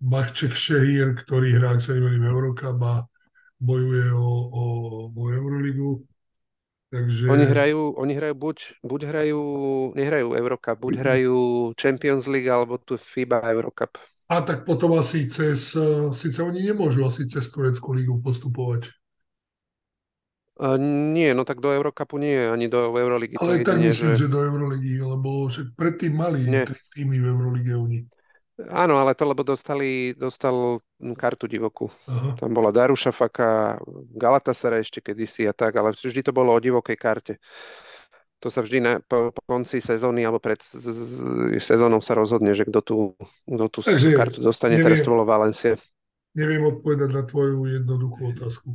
Bachček 0.00 0.56
Šehír, 0.56 1.12
ktorý 1.20 1.60
hrá, 1.60 1.76
ak 1.76 1.84
sa 1.84 1.92
v 1.92 2.16
Eurocup 2.24 2.80
a 2.80 3.04
bojuje 3.60 4.12
o, 4.12 4.28
o, 4.48 4.64
o 5.12 5.22
Euroligu. 5.28 6.04
Takže... 6.86 7.26
Oni 7.26 7.44
hrajú, 7.44 7.98
oni 7.98 8.12
hrajú 8.14 8.34
buď, 8.38 8.56
buď 8.86 9.00
hrajú, 9.10 9.40
nehrajú 9.98 10.38
Eurocup, 10.38 10.76
buď 10.78 10.94
hrajú 11.02 11.36
Champions 11.74 12.30
League 12.30 12.46
alebo 12.46 12.78
tu 12.78 12.94
FIBA 12.94 13.42
Eurocup. 13.50 13.98
A 14.26 14.42
tak 14.42 14.66
potom 14.66 14.94
asi 14.98 15.26
cez, 15.26 15.74
eh, 15.74 16.10
síce 16.14 16.42
oni 16.42 16.62
nemôžu 16.62 17.06
asi 17.06 17.26
cez 17.26 17.46
Tureckú 17.50 17.94
lígu 17.94 18.22
postupovať. 18.22 18.90
Uh, 20.56 20.80
nie, 21.12 21.36
no 21.36 21.44
tak 21.44 21.60
do 21.60 21.68
Eurocupu 21.68 22.16
nie, 22.16 22.48
ani 22.48 22.72
do 22.72 22.88
Euroligy. 22.88 23.36
Ale 23.36 23.60
tak 23.60 23.76
jedine, 23.76 23.92
myslím, 23.92 24.16
že... 24.16 24.24
že 24.24 24.32
do 24.32 24.40
Euroligy, 24.40 25.04
lebo 25.04 25.52
však 25.52 25.76
predtým 25.76 26.16
mali 26.16 26.48
nie. 26.48 26.64
tri 26.64 26.80
týmy 26.96 27.20
v 27.20 27.26
Eurolige 27.28 27.76
oni. 27.76 28.08
Áno, 28.56 28.96
ale 28.96 29.12
to 29.12 29.28
lebo 29.28 29.44
dostali, 29.44 30.16
dostal 30.16 30.80
kartu 31.12 31.44
divokú. 31.44 31.92
Aha. 32.08 32.40
Tam 32.40 32.56
bola 32.56 32.72
Daruša 32.72 33.12
Faka, 33.12 33.76
Galatasaray 34.16 34.80
ešte 34.80 35.04
kedysi 35.04 35.44
a 35.44 35.52
tak, 35.52 35.76
ale 35.76 35.92
vždy 35.92 36.24
to 36.24 36.32
bolo 36.32 36.56
o 36.56 36.60
divokej 36.60 36.96
karte. 36.96 37.36
To 38.40 38.48
sa 38.48 38.64
vždy 38.64 38.78
na, 38.80 38.92
po, 39.04 39.28
po 39.32 39.42
konci 39.44 39.80
sezóny 39.80 40.24
alebo 40.24 40.40
pred 40.40 40.60
sezónou 41.60 42.00
sa 42.00 42.16
rozhodne, 42.16 42.56
že 42.56 42.64
kto 42.64 42.80
tú, 42.80 42.96
kto 43.44 43.64
tú 43.68 43.80
Takže 43.84 44.16
kartu 44.16 44.38
dostane. 44.40 44.80
Neviem, 44.80 44.88
Teraz 44.88 45.04
to 45.04 45.12
bolo 45.12 45.28
Valencia. 45.28 45.76
Neviem 46.32 46.64
odpovedať 46.64 47.10
na 47.12 47.22
tvoju 47.28 47.64
jednoduchú 47.68 48.36
otázku. 48.36 48.72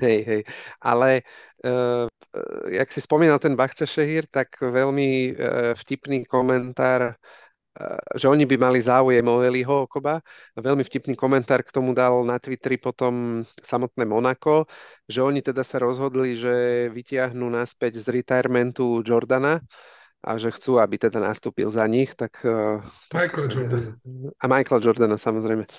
Hej, 0.00 0.20
hej. 0.28 0.42
Ale 0.80 1.24
uh, 1.64 2.08
jak 2.68 2.88
si 2.92 3.00
spomínal 3.00 3.40
ten 3.40 3.56
Bachča 3.56 3.88
Šehír, 3.88 4.28
tak 4.28 4.60
veľmi 4.60 5.36
uh, 5.36 5.72
vtipný 5.76 6.24
komentár, 6.24 7.14
uh, 7.14 7.45
že 8.16 8.26
oni 8.28 8.48
by 8.48 8.56
mali 8.56 8.80
záujem 8.80 9.26
o 9.28 9.44
Eliho 9.44 9.84
Okoba. 9.84 10.24
Veľmi 10.56 10.80
vtipný 10.84 11.12
komentár 11.12 11.60
k 11.60 11.74
tomu 11.74 11.92
dal 11.92 12.24
na 12.24 12.40
Twitteri 12.40 12.80
potom 12.80 13.44
samotné 13.60 14.08
Monako, 14.08 14.64
že 15.04 15.20
oni 15.20 15.44
teda 15.44 15.60
sa 15.60 15.76
rozhodli, 15.80 16.36
že 16.36 16.88
vytiahnu 16.88 17.44
naspäť 17.52 18.00
z 18.00 18.20
retirementu 18.20 19.04
Jordana 19.04 19.60
a 20.26 20.40
že 20.40 20.50
chcú, 20.50 20.82
aby 20.82 20.98
teda 20.98 21.22
nastúpil 21.22 21.70
za 21.70 21.86
nich, 21.86 22.16
tak... 22.18 22.42
Michael 23.14 23.46
tak, 23.46 23.54
Jordan. 23.54 23.84
A 24.42 24.44
Michael 24.50 24.82
Jordana, 24.82 25.14
samozrejme. 25.20 25.70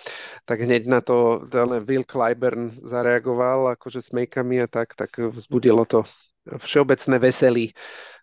Tak 0.47 0.57
hneď 0.63 0.87
na 0.87 1.03
to 1.03 1.43
Will 1.83 2.07
Clyburn 2.07 2.71
zareagoval 2.79 3.75
akože 3.75 3.99
s 3.99 4.15
mejkami 4.15 4.63
a 4.63 4.67
tak, 4.71 4.95
tak 4.95 5.19
vzbudilo 5.19 5.83
to 5.83 6.07
všeobecné 6.47 7.19
veselí 7.19 7.75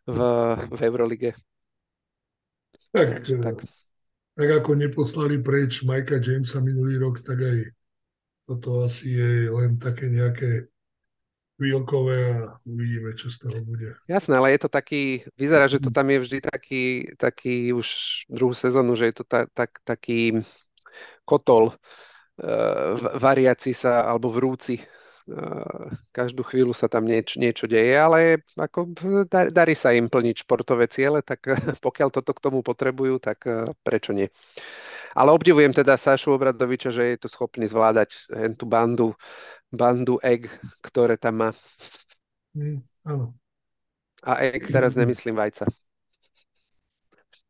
v, 0.08 0.18
v 0.72 0.80
Eurolige. 0.80 1.36
Tak, 2.94 3.26
Takže, 3.26 3.42
tak. 3.42 3.56
tak 4.38 4.48
ako 4.62 4.70
neposlali 4.78 5.42
preč 5.42 5.82
Mikea 5.82 6.22
Jamesa 6.22 6.62
minulý 6.62 7.02
rok, 7.02 7.26
tak 7.26 7.42
aj 7.42 7.58
toto 8.46 8.86
asi 8.86 9.18
je 9.18 9.50
len 9.50 9.74
také 9.82 10.06
nejaké 10.06 10.70
chvíľkové 11.58 12.18
a 12.38 12.38
uvidíme, 12.66 13.14
čo 13.18 13.30
z 13.30 13.46
toho 13.46 13.58
bude. 13.66 13.98
Jasné, 14.06 14.38
ale 14.38 14.54
je 14.54 14.60
to 14.66 14.70
taký, 14.70 15.26
vyzerá, 15.38 15.66
že 15.70 15.82
to 15.82 15.90
tam 15.90 16.06
je 16.10 16.18
vždy 16.22 16.38
taký, 16.42 16.84
taký 17.18 17.70
už 17.74 17.88
druhú 18.30 18.54
sezónu, 18.54 18.94
že 18.94 19.10
je 19.10 19.14
to 19.22 19.24
ta, 19.26 19.46
tak, 19.50 19.78
taký 19.86 20.42
kotol 21.26 21.74
uh, 21.74 22.94
variaci 23.18 23.74
sa, 23.74 24.06
alebo 24.06 24.30
vrúci. 24.30 24.82
Každú 26.12 26.44
chvíľu 26.44 26.76
sa 26.76 26.84
tam 26.84 27.08
nieč, 27.08 27.40
niečo 27.40 27.64
deje, 27.64 27.96
ale 27.96 28.44
ako 28.60 28.92
dar, 29.24 29.48
darí 29.48 29.72
sa 29.72 29.96
im 29.96 30.12
plniť 30.12 30.44
športové 30.44 30.84
ciele, 30.88 31.24
tak 31.24 31.48
pokiaľ 31.86 32.08
toto 32.12 32.36
k 32.36 32.42
tomu 32.44 32.60
potrebujú, 32.60 33.16
tak 33.24 33.40
uh, 33.48 33.64
prečo 33.80 34.12
nie. 34.12 34.28
Ale 35.14 35.30
obdivujem 35.32 35.70
teda 35.70 35.94
Sašu 35.94 36.34
Obradoviča, 36.34 36.90
že 36.90 37.14
je 37.14 37.18
to 37.22 37.28
schopný 37.30 37.70
zvládať 37.70 38.18
tú 38.58 38.66
bandu 38.66 39.14
bandu 39.74 40.22
egg, 40.22 40.46
ktoré 40.80 41.18
tam 41.18 41.34
má. 41.34 41.50
Mm, 42.54 42.82
áno. 43.02 43.34
A 44.24 44.40
egg 44.40 44.70
teraz 44.70 44.96
nemyslím 44.96 45.36
vajca. 45.36 45.68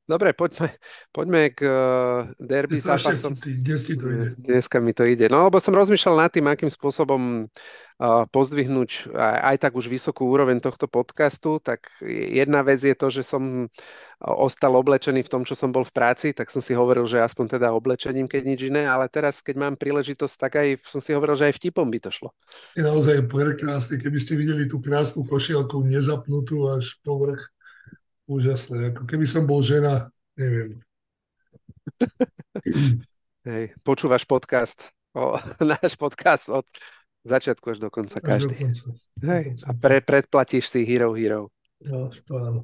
Dobre, 0.05 0.37
poďme, 0.37 0.69
poďme 1.17 1.49
k 1.57 1.65
uh, 1.65 2.29
derby 2.37 2.77
zápasom. 2.77 3.41
Kde 3.41 3.77
si 3.81 3.97
to 3.97 4.05
ide? 4.13 4.37
Dneska 4.37 4.77
mi 4.77 4.93
to 4.93 5.09
ide. 5.09 5.33
No, 5.33 5.49
lebo 5.49 5.57
som 5.65 5.73
rozmýšľal 5.73 6.29
nad 6.29 6.31
tým, 6.31 6.45
akým 6.45 6.69
spôsobom 6.69 7.49
uh, 7.49 8.29
pozdvihnúť 8.29 9.17
aj, 9.17 9.39
aj 9.49 9.57
tak 9.65 9.73
už 9.73 9.89
vysokú 9.89 10.29
úroveň 10.29 10.61
tohto 10.61 10.93
podcastu. 10.93 11.57
Tak 11.57 11.89
jedna 12.05 12.61
vec 12.61 12.85
je 12.85 12.93
to, 12.93 13.09
že 13.09 13.25
som 13.25 13.73
ostal 14.21 14.77
oblečený 14.77 15.25
v 15.25 15.33
tom, 15.33 15.43
čo 15.49 15.57
som 15.57 15.73
bol 15.73 15.89
v 15.89 15.97
práci, 15.97 16.37
tak 16.37 16.53
som 16.53 16.61
si 16.61 16.77
hovoril, 16.77 17.09
že 17.09 17.25
aspoň 17.25 17.57
teda 17.57 17.73
oblečením, 17.73 18.29
keď 18.29 18.43
nič 18.45 18.61
iné, 18.69 18.85
ale 18.85 19.09
teraz, 19.09 19.41
keď 19.41 19.57
mám 19.57 19.75
príležitosť, 19.81 20.35
tak 20.37 20.53
aj 20.61 20.85
som 20.85 21.01
si 21.01 21.17
hovoril, 21.17 21.33
že 21.33 21.49
aj 21.49 21.57
vtipom 21.57 21.89
by 21.89 21.99
to 22.05 22.13
šlo. 22.13 22.29
Je 22.77 22.85
naozaj 22.85 23.25
prekrásny. 23.25 23.97
Keby 23.97 24.19
ste 24.21 24.37
videli 24.37 24.69
tú 24.69 24.85
krásnu 24.85 25.25
košielku 25.25 25.81
nezapnutú 25.81 26.77
až 26.77 27.01
po 27.01 27.25
vrch 27.25 27.54
úžasné. 28.29 28.97
Ako 28.97 29.05
keby 29.05 29.27
som 29.29 29.45
bol 29.45 29.61
žena, 29.61 30.09
neviem. 30.37 30.81
Hej, 33.49 33.77
počúvaš 33.85 34.25
podcast, 34.25 34.93
o, 35.13 35.37
náš 35.77 35.97
podcast 36.01 36.49
od 36.49 36.65
začiatku 37.25 37.77
až 37.77 37.79
do 37.81 37.89
konca 37.93 38.21
až 38.21 38.25
každý. 38.25 38.57
Do 38.57 38.61
konca. 38.69 38.85
Hej, 39.21 39.45
a 39.65 39.71
pre, 39.77 40.01
predplatíš 40.01 40.73
si 40.73 40.85
Hero 40.85 41.13
Hero. 41.13 41.53
No, 41.85 42.09
to 42.25 42.41
áno. 42.41 42.61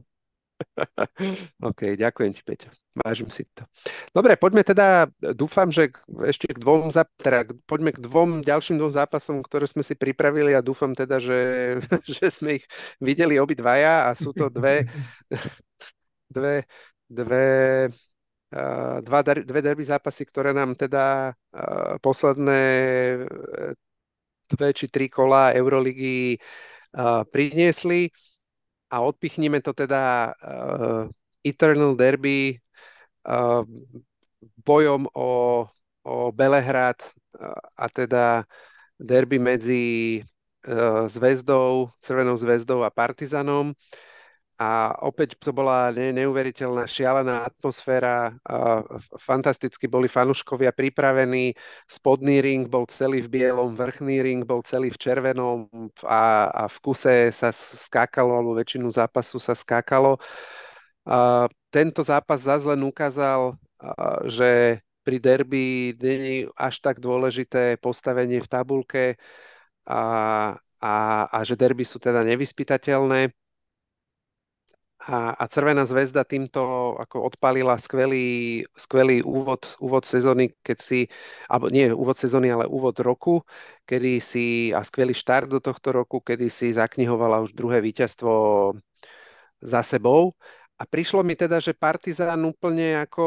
OK, 1.69 1.97
ďakujem 1.97 2.33
ti, 2.37 2.43
Peťo. 2.45 2.71
Vážim 2.91 3.31
si 3.31 3.47
to. 3.55 3.65
Dobre, 4.11 4.35
poďme 4.35 4.67
teda, 4.67 5.07
dúfam, 5.33 5.71
že 5.71 5.95
ešte 6.27 6.51
k 6.51 6.59
dvom, 6.59 6.91
teda 7.23 7.47
poďme 7.65 7.95
k 7.95 8.03
dvom 8.03 8.31
ďalším 8.43 8.83
dvom 8.83 8.93
zápasom, 8.93 9.41
ktoré 9.47 9.65
sme 9.71 9.87
si 9.87 9.95
pripravili 9.95 10.53
a 10.59 10.65
dúfam 10.65 10.91
teda, 10.93 11.23
že, 11.23 11.39
že 12.07 12.27
sme 12.29 12.61
ich 12.61 12.65
videli 12.99 13.39
obidvaja 13.39 14.11
a 14.11 14.19
sú 14.19 14.35
to 14.35 14.51
dve, 14.51 14.91
dve, 16.35 16.67
dve, 17.07 17.47
dva, 19.01 19.21
dve 19.23 19.61
derby 19.63 19.85
zápasy, 19.87 20.27
ktoré 20.27 20.51
nám 20.51 20.75
teda 20.75 21.35
posledné 22.03 22.63
dve 24.51 24.69
či 24.75 24.91
tri 24.91 25.07
kola 25.07 25.55
Euroligy 25.55 26.35
priniesli 27.31 28.11
a 28.91 29.01
odpichneme 29.01 29.63
to 29.63 29.73
teda 29.73 30.35
uh, 30.43 31.07
Eternal 31.47 31.95
Derby 31.97 32.59
uh, 33.29 33.65
bojom 34.65 35.07
o, 35.15 35.65
o 36.05 36.33
Belehrad 36.33 36.97
uh, 37.39 37.55
a 37.77 37.87
teda 37.89 38.45
derby 39.01 39.39
medzi 39.39 39.85
uh, 40.69 41.09
Zvezdou, 41.09 41.91
Crvenou 42.01 42.37
zväzdou 42.37 42.85
a 42.85 42.91
Partizanom. 42.91 43.73
A 44.61 44.93
opäť 45.09 45.41
to 45.41 45.57
bola 45.57 45.89
ne, 45.89 46.13
neuveriteľná, 46.13 46.85
šialená 46.85 47.49
atmosféra. 47.49 48.37
Fantasticky 49.17 49.89
boli 49.89 50.05
fanúškovia 50.05 50.69
pripravení. 50.77 51.57
Spodný 51.89 52.45
ring 52.45 52.69
bol 52.69 52.85
celý 52.85 53.25
v 53.25 53.41
bielom, 53.41 53.73
vrchný 53.73 54.21
ring 54.21 54.45
bol 54.45 54.61
celý 54.61 54.93
v 54.93 55.01
červenom 55.01 55.65
a, 56.05 56.53
a 56.53 56.63
v 56.69 56.77
kuse 56.85 57.33
sa 57.33 57.49
skákalo, 57.57 58.37
alebo 58.37 58.53
väčšinu 58.53 58.93
zápasu 58.93 59.41
sa 59.41 59.57
skákalo. 59.57 60.21
A 61.09 61.49
tento 61.73 62.05
zápas 62.05 62.45
zase 62.45 62.69
len 62.69 62.85
ukázal, 62.85 63.57
že 64.29 64.85
pri 65.01 65.17
derby 65.17 65.97
není 65.97 66.45
až 66.53 66.85
tak 66.85 67.01
dôležité 67.01 67.81
postavenie 67.81 68.45
v 68.45 68.51
tabulke 68.53 69.17
a, 69.89 70.05
a, 70.85 70.95
a 71.33 71.39
že 71.49 71.57
derby 71.57 71.89
sú 71.89 71.97
teda 71.97 72.21
nevyspytateľné 72.29 73.33
a, 75.01 75.33
a 75.33 75.45
Crvená 75.49 75.89
zväzda 75.89 76.29
týmto 76.29 76.93
ako 77.01 77.33
odpalila 77.33 77.81
skvelý, 77.81 78.61
skvelý 78.77 79.25
úvod, 79.25 79.73
úvod 79.81 80.05
sezóny, 80.05 80.53
keď 80.61 80.79
si, 80.79 81.01
alebo 81.49 81.73
nie 81.73 81.89
úvod 81.89 82.21
sezóny, 82.21 82.53
ale 82.53 82.69
úvod 82.69 83.01
roku, 83.01 83.41
kedy 83.89 84.21
si, 84.21 84.77
a 84.77 84.85
skvelý 84.85 85.17
štart 85.17 85.49
do 85.49 85.57
tohto 85.57 85.97
roku, 85.97 86.21
kedy 86.21 86.53
si 86.53 86.77
zaknihovala 86.77 87.41
už 87.41 87.57
druhé 87.57 87.81
víťazstvo 87.81 88.33
za 89.65 89.81
sebou. 89.81 90.37
A 90.81 90.89
prišlo 90.89 91.21
mi 91.21 91.37
teda, 91.37 91.61
že 91.61 91.77
Partizán 91.77 92.41
úplne 92.45 93.05
ako 93.05 93.25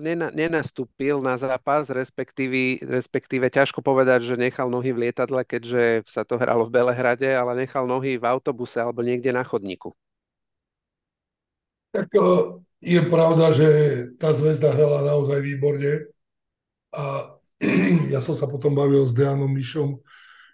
nena, 0.00 0.32
nenastúpil 0.32 1.20
na 1.20 1.36
zápas, 1.36 1.88
respektíve, 1.92 2.80
respektíve 2.84 3.52
ťažko 3.52 3.84
povedať, 3.84 4.24
že 4.24 4.40
nechal 4.40 4.72
nohy 4.72 4.92
v 4.92 5.08
lietadle, 5.08 5.44
keďže 5.44 6.04
sa 6.08 6.24
to 6.24 6.40
hralo 6.40 6.64
v 6.64 6.80
Belehrade, 6.80 7.28
ale 7.28 7.64
nechal 7.64 7.84
nohy 7.84 8.16
v 8.16 8.24
autobuse 8.24 8.80
alebo 8.80 9.04
niekde 9.04 9.36
na 9.36 9.44
chodníku. 9.44 9.92
Tak 11.94 12.10
je 12.82 13.00
pravda, 13.06 13.54
že 13.54 13.68
tá 14.18 14.34
zväzda 14.34 14.74
hrala 14.74 15.06
naozaj 15.06 15.38
výborne. 15.38 16.10
A 16.90 17.38
ja 18.12 18.18
som 18.18 18.34
sa 18.34 18.50
potom 18.50 18.74
bavil 18.74 19.06
s 19.06 19.14
Dejanom 19.14 19.54
Mišom, 19.54 20.02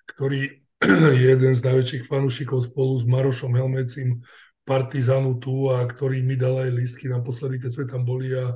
ktorý 0.05 0.61
je 1.17 1.25
jeden 1.33 1.53
z 1.57 1.65
najväčších 1.65 2.05
fanúšikov 2.13 2.69
spolu 2.69 2.93
s 3.01 3.09
Marošom 3.09 3.57
Helmecim 3.57 4.21
Partizanu 4.69 5.41
tu 5.41 5.73
a 5.73 5.89
ktorý 5.89 6.21
mi 6.21 6.37
dal 6.37 6.61
aj 6.61 6.77
lístky 6.77 7.09
naposledy, 7.09 7.57
keď 7.57 7.71
sme 7.73 7.85
tam 7.89 8.05
boli 8.05 8.37
a, 8.37 8.55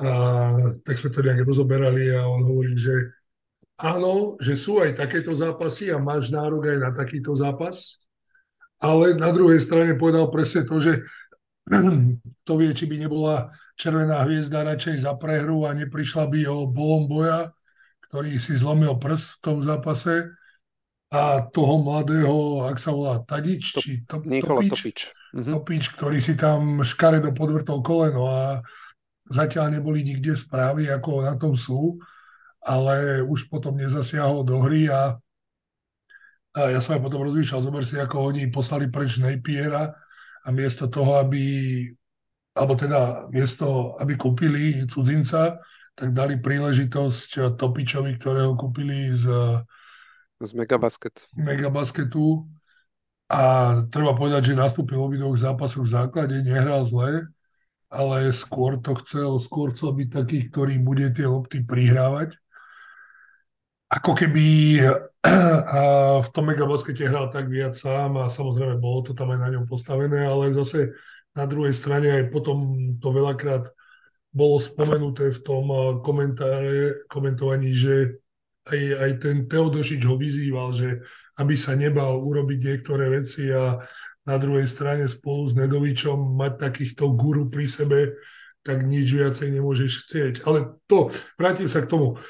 a 0.00 0.10
tak 0.80 0.96
sme 0.96 1.12
to 1.12 1.20
nejak 1.20 1.44
rozoberali 1.44 2.08
a 2.10 2.24
on 2.24 2.40
hovorí, 2.42 2.72
že 2.74 3.12
áno, 3.76 4.40
že 4.40 4.56
sú 4.56 4.80
aj 4.80 4.96
takéto 4.96 5.30
zápasy 5.36 5.92
a 5.92 6.00
máš 6.00 6.32
nárok 6.32 6.72
aj 6.72 6.78
na 6.80 6.90
takýto 6.90 7.36
zápas, 7.36 8.00
ale 8.80 9.14
na 9.14 9.30
druhej 9.30 9.60
strane 9.62 9.94
povedal 9.94 10.26
presne 10.32 10.66
to, 10.66 10.80
že 10.82 11.06
to 12.46 12.52
vie, 12.56 12.70
či 12.72 12.84
by 12.88 12.96
nebola 12.96 13.52
Červená 13.78 14.26
hviezda 14.26 14.66
radšej 14.66 15.06
za 15.06 15.14
prehru 15.14 15.62
a 15.68 15.70
neprišla 15.70 16.26
by 16.26 16.40
o 16.50 16.66
bolom 16.66 17.06
boja, 17.06 17.54
ktorý 18.10 18.40
si 18.42 18.58
zlomil 18.58 18.98
prst 18.98 19.38
v 19.38 19.42
tom 19.44 19.58
zápase 19.62 20.34
a 21.08 21.40
toho 21.48 21.80
mladého, 21.80 22.68
ak 22.68 22.76
sa 22.76 22.92
volá 22.92 23.22
Tadič, 23.22 23.78
to, 23.78 23.80
či 23.80 24.04
to, 24.04 24.20
Nikola 24.26 24.60
Topič, 24.60 24.72
Topič. 24.76 24.98
Uh-huh. 25.32 25.52
Topič, 25.56 25.84
ktorý 25.96 26.18
si 26.20 26.34
tam 26.36 26.84
škaredo 26.84 27.32
podvrtol 27.32 27.80
koleno 27.80 28.28
a 28.28 28.60
zatiaľ 29.30 29.78
neboli 29.78 30.04
nikde 30.04 30.36
správy, 30.36 30.88
ako 30.92 31.24
na 31.24 31.38
tom 31.40 31.56
sú, 31.56 31.96
ale 32.64 33.24
už 33.24 33.48
potom 33.48 33.78
nezasiahol 33.78 34.44
do 34.44 34.60
hry 34.60 34.90
a, 34.90 35.16
a 36.52 36.60
ja 36.74 36.80
som 36.82 36.96
aj 36.98 37.04
potom 37.06 37.24
rozmýšľal, 37.24 37.64
zober 37.64 37.84
si, 37.86 37.96
ako 37.96 38.34
oni 38.34 38.50
poslali 38.52 38.90
preč 38.92 39.16
Napiera 39.16 39.94
a 40.48 40.52
miesto 40.56 40.88
toho, 40.88 41.20
aby 41.20 41.44
alebo 42.58 42.74
teda 42.74 43.30
miesto, 43.30 43.94
aby 44.02 44.18
kúpili 44.18 44.82
cudzinca, 44.90 45.62
tak 45.94 46.10
dali 46.10 46.42
príležitosť 46.42 47.54
Topičovi, 47.54 48.18
ktorého 48.18 48.58
kúpili 48.58 49.14
z, 49.14 49.30
z 50.42 50.50
Megabasket. 50.58 51.30
Megabasketu. 51.38 52.50
A 53.28 53.42
treba 53.92 54.16
povedať, 54.16 54.50
že 54.50 54.58
nastúpil 54.58 54.98
v 54.98 55.06
obidvoch 55.14 55.38
zápasoch 55.38 55.84
v 55.84 55.94
základe, 55.94 56.40
nehral 56.42 56.82
zle, 56.88 57.28
ale 57.92 58.32
skôr 58.32 58.80
to 58.80 58.96
chcel, 59.04 59.36
skôr 59.38 59.70
chcel 59.76 59.94
byť 59.94 60.08
taký, 60.08 60.38
ktorý 60.48 60.80
bude 60.80 61.12
tie 61.12 61.28
lopty 61.28 61.62
prihrávať. 61.62 62.34
Ako 63.92 64.16
keby 64.16 64.80
a 65.76 65.80
v 66.24 66.28
tom 66.32 66.44
megabaskete 66.48 67.04
hral 67.04 67.28
tak 67.28 67.52
viac 67.52 67.76
sám 67.76 68.16
a 68.20 68.32
samozrejme 68.32 68.80
bolo 68.80 69.04
to 69.04 69.12
tam 69.12 69.34
aj 69.34 69.40
na 69.40 69.48
ňom 69.54 69.64
postavené, 69.68 70.24
ale 70.24 70.56
zase 70.56 70.96
na 71.36 71.44
druhej 71.44 71.74
strane 71.76 72.10
aj 72.10 72.32
potom 72.32 72.58
to 72.98 73.08
veľakrát 73.12 73.70
bolo 74.32 74.60
spomenuté 74.60 75.32
v 75.32 75.40
tom 75.40 75.64
eh, 75.70 75.80
komentáre, 76.04 77.06
komentovaní, 77.08 77.72
že 77.74 78.20
aj, 78.68 78.80
aj 79.00 79.10
ten 79.24 79.36
Teodošič 79.48 80.04
ho 80.04 80.20
vyzýval, 80.20 80.76
že 80.76 81.00
aby 81.40 81.56
sa 81.56 81.72
nebal 81.72 82.20
urobiť 82.20 82.58
niektoré 82.60 83.08
veci 83.08 83.48
a 83.48 83.80
na 84.28 84.36
druhej 84.36 84.68
strane 84.68 85.08
spolu 85.08 85.48
s 85.48 85.56
Nedovičom 85.56 86.36
mať 86.36 86.68
takýchto 86.68 87.16
guru 87.16 87.48
pri 87.48 87.64
sebe, 87.64 88.20
tak 88.60 88.84
nič 88.84 89.08
viacej 89.08 89.56
nemôžeš 89.56 90.04
chcieť. 90.04 90.34
Ale 90.44 90.76
to, 90.84 91.08
vrátim 91.40 91.64
sa 91.64 91.80
k 91.80 91.88
tomu. 91.88 92.20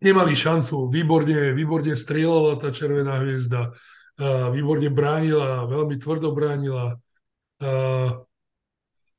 Nemali 0.00 0.32
šancu, 0.32 0.88
výborne, 0.88 1.52
výborne 1.52 1.92
strieľala 1.92 2.56
tá 2.56 2.72
Červená 2.72 3.20
hviezda, 3.20 3.76
výborne 4.48 4.88
bránila, 4.88 5.68
veľmi 5.68 6.00
tvrdo 6.00 6.32
bránila, 6.32 6.96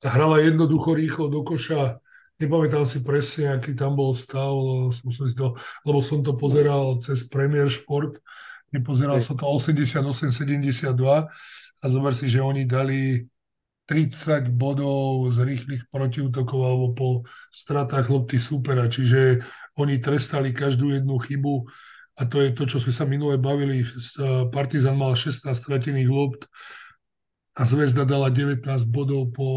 hrala 0.02 0.38
jednoducho 0.42 0.98
rýchlo 0.98 1.30
do 1.30 1.46
koša. 1.46 2.02
Nepamätám 2.42 2.90
si 2.90 3.06
presne, 3.06 3.54
aký 3.54 3.78
tam 3.78 3.94
bol 3.94 4.18
stav, 4.18 4.50
som 4.98 5.10
si 5.14 5.38
to, 5.38 5.54
lebo 5.86 6.02
som 6.02 6.26
to 6.26 6.34
pozeral 6.34 6.98
cez 6.98 7.30
Premier 7.30 7.70
Sport. 7.70 8.18
Nepozeral 8.74 9.22
som 9.22 9.38
to 9.38 9.46
88-72 9.46 10.98
a 10.98 11.86
zober 11.86 12.14
si, 12.18 12.26
že 12.26 12.42
oni 12.42 12.66
dali 12.66 13.30
30 13.86 14.50
bodov 14.50 15.30
z 15.36 15.44
rýchlych 15.44 15.84
protiútokov 15.92 16.60
alebo 16.66 16.88
po 16.96 17.10
stratách 17.54 18.10
lopty 18.10 18.40
supera, 18.42 18.90
čiže 18.90 19.46
oni 19.80 20.02
trestali 20.04 20.52
každú 20.52 20.92
jednu 20.92 21.16
chybu 21.22 21.68
a 22.20 22.28
to 22.28 22.44
je 22.44 22.52
to, 22.52 22.68
čo 22.68 22.78
sme 22.84 22.92
sa 22.92 23.08
minule 23.08 23.40
bavili. 23.40 23.88
Partizan 24.52 25.00
mal 25.00 25.16
16 25.16 25.48
stratených 25.56 26.12
lopt, 26.12 26.52
a 27.52 27.62
Zvezda 27.68 28.08
dala 28.08 28.32
19 28.32 28.64
bodov 28.88 29.36
po 29.36 29.50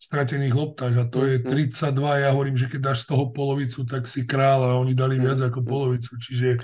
stratených 0.00 0.54
loptách 0.56 0.94
a 0.96 1.04
to 1.08 1.28
je 1.28 1.36
32. 1.44 1.92
Mhm. 1.96 2.20
Ja 2.24 2.28
hovorím, 2.32 2.56
že 2.56 2.68
keď 2.68 2.80
dáš 2.92 3.04
z 3.04 3.16
toho 3.16 3.32
polovicu, 3.32 3.84
tak 3.84 4.08
si 4.08 4.24
král 4.24 4.64
a 4.64 4.80
oni 4.80 4.92
dali 4.96 5.16
viac 5.20 5.40
ako 5.40 5.60
mhm. 5.64 5.68
polovicu. 5.68 6.12
Čiže 6.20 6.60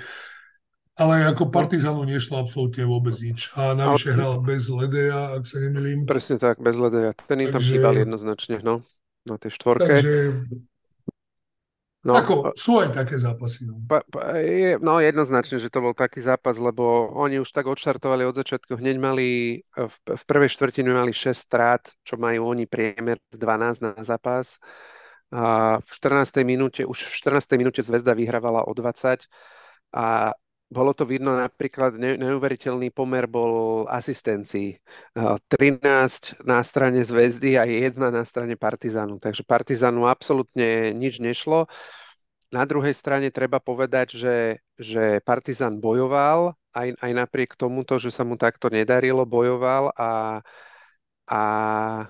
ale 0.97 1.29
ako. 1.29 1.53
Partizanu 1.53 2.01
nešlo 2.09 2.41
absolútne 2.41 2.81
vôbec 2.81 3.13
nič. 3.21 3.53
A 3.53 3.77
navyše 3.77 4.17
hral 4.17 4.41
bez 4.41 4.65
Ledeja, 4.65 5.37
ak 5.37 5.45
sa 5.45 5.61
nemýlim. 5.61 6.09
Presne 6.09 6.41
tak, 6.41 6.57
bez 6.57 6.73
Ledeja. 6.73 7.13
Ten 7.29 7.37
im 7.37 7.53
tam 7.53 7.61
chýbal 7.61 8.01
jednoznačne, 8.01 8.65
no, 8.65 8.81
na 9.29 9.37
tej 9.37 9.53
štvorke. 9.53 9.85
Takže 9.85 10.13
No, 12.05 12.13
Ako, 12.13 12.53
sú 12.53 12.77
aj 12.79 12.93
také 12.93 13.17
zápasy. 13.17 13.65
No. 13.65 13.81
Pa, 13.89 14.05
pa, 14.05 14.37
je, 14.37 14.77
no 14.79 15.01
jednoznačne, 15.01 15.57
že 15.57 15.73
to 15.73 15.81
bol 15.81 15.97
taký 15.97 16.21
zápas, 16.21 16.55
lebo 16.61 17.09
oni 17.17 17.41
už 17.41 17.49
tak 17.49 17.65
odštartovali 17.65 18.23
od 18.23 18.37
začiatku. 18.37 18.77
Hneď 18.77 18.95
mali, 19.01 19.59
v, 19.75 19.95
v 20.15 20.23
prvej 20.29 20.53
štvrtine 20.53 20.93
mali 20.93 21.11
6 21.11 21.33
strát, 21.33 21.83
čo 22.05 22.15
majú 22.15 22.53
oni 22.53 22.69
priemer 22.69 23.17
12 23.33 23.81
na 23.81 23.91
zápas. 24.05 24.61
A 25.33 25.77
v 25.83 25.89
14. 25.89 26.47
minúte, 26.47 26.87
už 26.87 27.11
v 27.11 27.33
14. 27.33 27.59
minúte 27.59 27.81
Zvezda 27.83 28.15
vyhrávala 28.15 28.63
o 28.63 28.71
20 28.71 29.27
a 29.91 30.31
bolo 30.67 30.91
to 30.91 31.07
vidno 31.07 31.31
napríklad, 31.31 31.95
ne, 31.95 32.19
neuveriteľný 32.19 32.91
pomer 32.91 33.23
bol 33.23 33.87
asistencií. 33.87 34.75
13 35.15 36.43
na 36.43 36.59
strane 36.59 37.07
Zvezdy 37.07 37.55
a 37.55 37.63
1 37.63 37.95
na 38.11 38.23
strane 38.27 38.59
Partizanu. 38.59 39.15
Takže 39.15 39.47
Partizanu 39.47 40.11
absolútne 40.11 40.91
nič 40.91 41.23
nešlo. 41.23 41.71
Na 42.51 42.63
druhej 42.63 42.95
strane 42.95 43.31
treba 43.31 43.59
povedať, 43.59 44.15
že, 44.15 44.37
že 44.79 45.19
Partizan 45.23 45.79
bojoval, 45.79 46.55
aj, 46.75 46.95
aj 46.99 47.11
napriek 47.11 47.55
tomuto, 47.59 47.99
že 47.99 48.11
sa 48.11 48.23
mu 48.23 48.39
takto 48.39 48.71
nedarilo, 48.71 49.27
bojoval 49.27 49.91
a, 49.95 50.39
a 51.27 51.41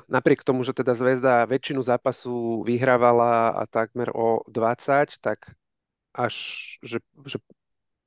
napriek 0.06 0.46
tomu, 0.46 0.62
že 0.62 0.78
teda 0.78 0.94
Zvezda 0.94 1.46
väčšinu 1.50 1.82
zápasu 1.82 2.62
vyhrávala 2.66 3.54
a 3.54 3.66
takmer 3.66 4.14
o 4.14 4.46
20, 4.46 5.18
tak 5.22 5.58
až, 6.14 6.36
že, 6.82 7.02
že 7.26 7.38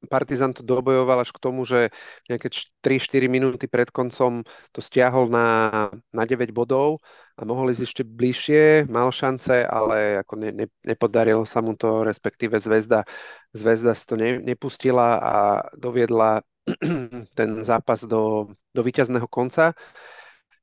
Partizan 0.08 0.56
to 0.56 0.64
dobojoval 0.64 1.20
až 1.20 1.30
k 1.34 1.42
tomu, 1.42 1.68
že 1.68 1.92
nejaké 2.24 2.48
3-4 2.80 3.28
minúty 3.28 3.68
pred 3.68 3.92
koncom 3.92 4.40
to 4.72 4.80
stiahol 4.80 5.28
na, 5.28 5.88
na 6.08 6.24
9 6.24 6.56
bodov 6.56 7.04
a 7.36 7.44
mohol 7.44 7.68
ísť 7.68 7.84
ešte 7.84 8.02
bližšie, 8.08 8.88
mal 8.88 9.12
šance, 9.12 9.60
ale 9.68 10.24
ako 10.24 10.40
ne, 10.40 10.50
ne, 10.56 10.66
nepodarilo 10.84 11.44
sa 11.44 11.60
mu 11.60 11.76
to, 11.76 12.00
respektíve 12.00 12.56
Zvezda, 12.56 13.04
Zvezda 13.52 13.92
si 13.92 14.04
to 14.08 14.16
ne, 14.16 14.40
nepustila 14.40 15.20
a 15.20 15.34
doviedla 15.76 16.40
ten 17.38 17.50
zápas 17.60 18.08
do, 18.08 18.52
do 18.72 18.80
víťazného 18.80 19.28
konca. 19.28 19.76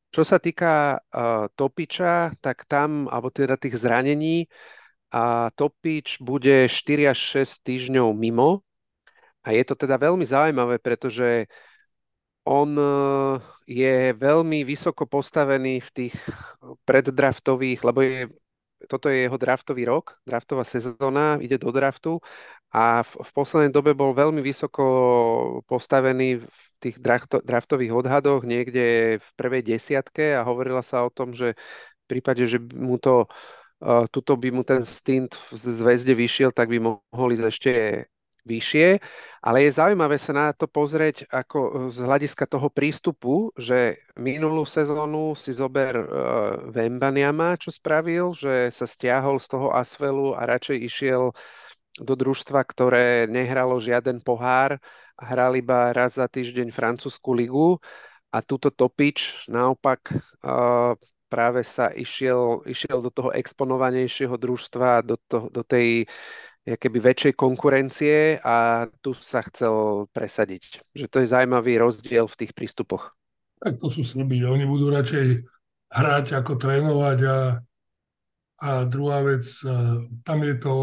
Čo 0.07 0.23
sa 0.23 0.39
týka 0.39 0.97
uh, 0.97 1.45
Topiča, 1.53 2.39
tak 2.41 2.65
tam, 2.65 3.11
alebo 3.11 3.27
teda 3.29 3.59
tých 3.59 3.75
zranení, 3.77 4.47
a 5.11 5.47
Topič 5.55 6.19
bude 6.19 6.67
4 6.67 7.11
až 7.15 7.19
6 7.47 7.63
týždňov 7.63 8.11
mimo, 8.11 8.66
a 9.47 9.55
je 9.55 9.63
to 9.63 9.79
teda 9.79 9.95
veľmi 9.95 10.27
zaujímavé, 10.27 10.75
pretože 10.83 11.47
on 12.43 12.75
eh, 12.75 13.39
je 13.63 14.11
veľmi 14.11 14.67
vysoko 14.67 15.07
postavený 15.07 15.79
v 15.79 15.89
tých 15.95 16.15
preddraftových, 16.83 17.79
lebo 17.87 18.03
je, 18.03 18.27
toto 18.91 19.07
je 19.07 19.23
jeho 19.23 19.39
draftový 19.39 19.87
rok, 19.87 20.19
draftová 20.27 20.67
sezóna, 20.67 21.39
ide 21.39 21.55
do 21.55 21.71
draftu 21.71 22.19
a 22.75 23.07
v, 23.07 23.11
v 23.23 23.29
poslednej 23.31 23.71
dobe 23.71 23.95
bol 23.95 24.11
veľmi 24.11 24.43
vysoko 24.43 24.83
postavený 25.63 26.43
v 26.43 26.47
tých 26.83 26.99
draftových 27.43 27.95
odhadoch 27.95 28.43
niekde 28.43 29.17
v 29.17 29.29
prvej 29.39 29.63
desiatke 29.63 30.35
a 30.35 30.43
hovorila 30.43 30.83
sa 30.83 31.07
o 31.07 31.09
tom, 31.09 31.31
že 31.31 31.55
v 31.55 32.05
prípade, 32.05 32.43
že 32.45 32.61
mu 32.61 33.01
to 33.01 33.25
uh, 33.81 34.05
tuto 34.11 34.37
by 34.37 34.53
mu 34.53 34.61
ten 34.61 34.85
stint 34.85 35.33
v 35.49 35.57
zväzde 35.57 36.13
vyšiel, 36.13 36.53
tak 36.53 36.69
by 36.69 36.77
mohol 36.77 37.29
ísť 37.33 37.45
ešte 37.49 37.71
vyššie, 38.47 38.87
ale 39.43 39.67
je 39.67 39.75
zaujímavé 39.75 40.15
sa 40.15 40.31
na 40.31 40.47
to 40.55 40.71
pozrieť 40.71 41.27
ako 41.27 41.91
z 41.91 41.97
hľadiska 41.99 42.47
toho 42.47 42.71
prístupu, 42.71 43.51
že 43.59 43.99
minulú 44.15 44.63
sezónu 44.63 45.35
si 45.35 45.51
zober 45.51 45.99
uh, 45.99 46.07
Vembaniama, 46.71 47.59
čo 47.59 47.75
spravil, 47.75 48.31
že 48.31 48.71
sa 48.71 48.87
stiahol 48.87 49.43
z 49.43 49.47
toho 49.51 49.75
Asvelu 49.75 50.31
a 50.39 50.47
radšej 50.47 50.77
išiel 50.79 51.35
do 51.99 52.13
družstva, 52.15 52.63
ktoré 52.63 53.27
nehralo 53.27 53.75
žiaden 53.83 54.23
pohár 54.23 54.79
hral 55.17 55.57
iba 55.57 55.89
raz 55.91 56.15
za 56.15 56.29
týždeň 56.29 56.69
francúzsku 56.69 57.33
ligu. 57.33 57.81
A 58.29 58.43
túto 58.43 58.69
Topič 58.69 59.47
naopak 59.49 60.13
uh, 60.13 60.93
práve 61.27 61.63
sa 61.63 61.91
išiel, 61.91 62.63
išiel 62.67 63.03
do 63.03 63.11
toho 63.11 63.31
exponovanejšieho 63.35 64.35
družstva, 64.35 65.03
do, 65.03 65.15
to, 65.27 65.51
do 65.51 65.63
tej 65.63 66.07
keby 66.75 66.99
väčšej 66.99 67.33
konkurencie 67.39 68.43
a 68.43 68.89
tu 68.99 69.15
sa 69.15 69.39
chcel 69.47 70.07
presadiť. 70.11 70.83
Že 70.91 71.05
to 71.07 71.17
je 71.23 71.31
zaujímavý 71.31 71.79
rozdiel 71.79 72.27
v 72.27 72.39
tých 72.43 72.51
prístupoch. 72.51 73.15
Tak 73.63 73.79
to 73.79 73.87
sú 73.87 74.03
Srbi. 74.03 74.43
Oni 74.43 74.67
budú 74.67 74.91
radšej 74.91 75.47
hrať 75.87 76.35
ako 76.35 76.59
trénovať 76.59 77.19
a, 77.23 77.39
a 78.59 78.69
druhá 78.83 79.23
vec, 79.23 79.47
tam 80.27 80.39
je 80.43 80.55
to, 80.59 80.75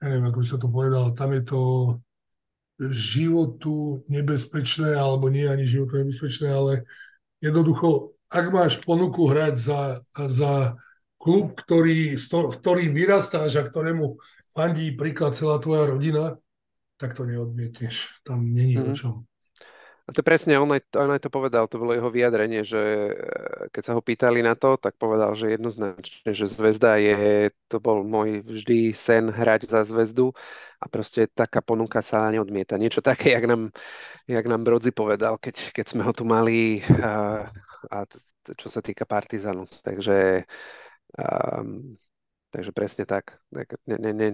neviem, 0.00 0.24
ako 0.24 0.38
by 0.40 0.46
sa 0.48 0.56
to 0.56 0.68
povedal, 0.72 1.04
tam 1.12 1.36
je 1.36 1.42
to 1.44 1.62
životu 2.94 4.06
nebezpečné, 4.08 4.96
alebo 4.96 5.28
nie 5.28 5.44
ani 5.44 5.68
životu 5.68 6.00
nebezpečné, 6.00 6.48
ale 6.48 6.88
jednoducho, 7.42 8.16
ak 8.30 8.46
máš 8.48 8.80
ponuku 8.80 9.28
hrať 9.28 9.54
za, 9.58 9.82
za 10.14 10.78
klub, 11.18 11.58
ktorý, 11.58 12.14
v 12.16 12.56
ktorým 12.56 12.94
vyrastáš 12.94 13.58
a 13.58 13.66
ktorému 13.66 14.16
fandí 14.58 14.90
príklad 14.98 15.38
celá 15.38 15.62
tvoja 15.62 15.86
rodina, 15.86 16.34
tak 16.98 17.14
to 17.14 17.22
neodmietneš. 17.22 18.26
Tam 18.26 18.42
není 18.42 18.74
mm-hmm. 18.74 18.90
o 18.90 18.94
mhm. 18.94 18.98
čom. 18.98 19.14
A 20.08 20.12
to 20.16 20.24
presne, 20.24 20.56
on 20.56 20.72
aj, 20.72 20.88
on 20.96 21.12
aj 21.12 21.20
to 21.20 21.28
povedal, 21.28 21.68
to 21.68 21.76
bolo 21.76 21.92
jeho 21.92 22.08
vyjadrenie, 22.08 22.64
že 22.64 22.80
e, 22.80 23.12
keď 23.68 23.82
sa 23.84 23.92
ho 23.92 24.00
pýtali 24.00 24.40
na 24.40 24.56
to, 24.56 24.80
tak 24.80 24.96
povedal, 24.96 25.36
že 25.36 25.52
jednoznačne, 25.52 26.32
že 26.32 26.48
Zvezda 26.48 26.96
je, 26.96 27.52
to 27.68 27.76
bol 27.76 28.00
môj 28.08 28.40
vždy 28.40 28.96
sen 28.96 29.28
hrať 29.28 29.68
za 29.68 29.84
Zvezdu 29.84 30.32
a 30.80 30.88
proste 30.88 31.28
taká 31.28 31.60
ponuka 31.60 32.00
sa 32.00 32.32
neodmieta. 32.32 32.80
Niečo 32.80 33.04
také, 33.04 33.36
jak 33.36 33.44
nám, 33.44 33.68
jak 34.24 34.48
nám 34.48 34.64
Brodzi 34.64 34.96
povedal, 34.96 35.36
keď, 35.36 35.76
keď 35.76 35.86
sme 35.92 36.00
ho 36.08 36.12
tu 36.16 36.24
mali 36.24 36.80
a, 37.04 37.44
a 37.92 37.96
čo 38.56 38.72
sa 38.72 38.80
týka 38.80 39.04
Partizanu. 39.04 39.68
Takže 39.84 40.48
um, 41.20 42.00
Takže 42.48 42.72
presne 42.72 43.04
tak. 43.04 43.36
Ne, 43.52 43.64
ne, 43.86 44.10
ne, 44.12 44.28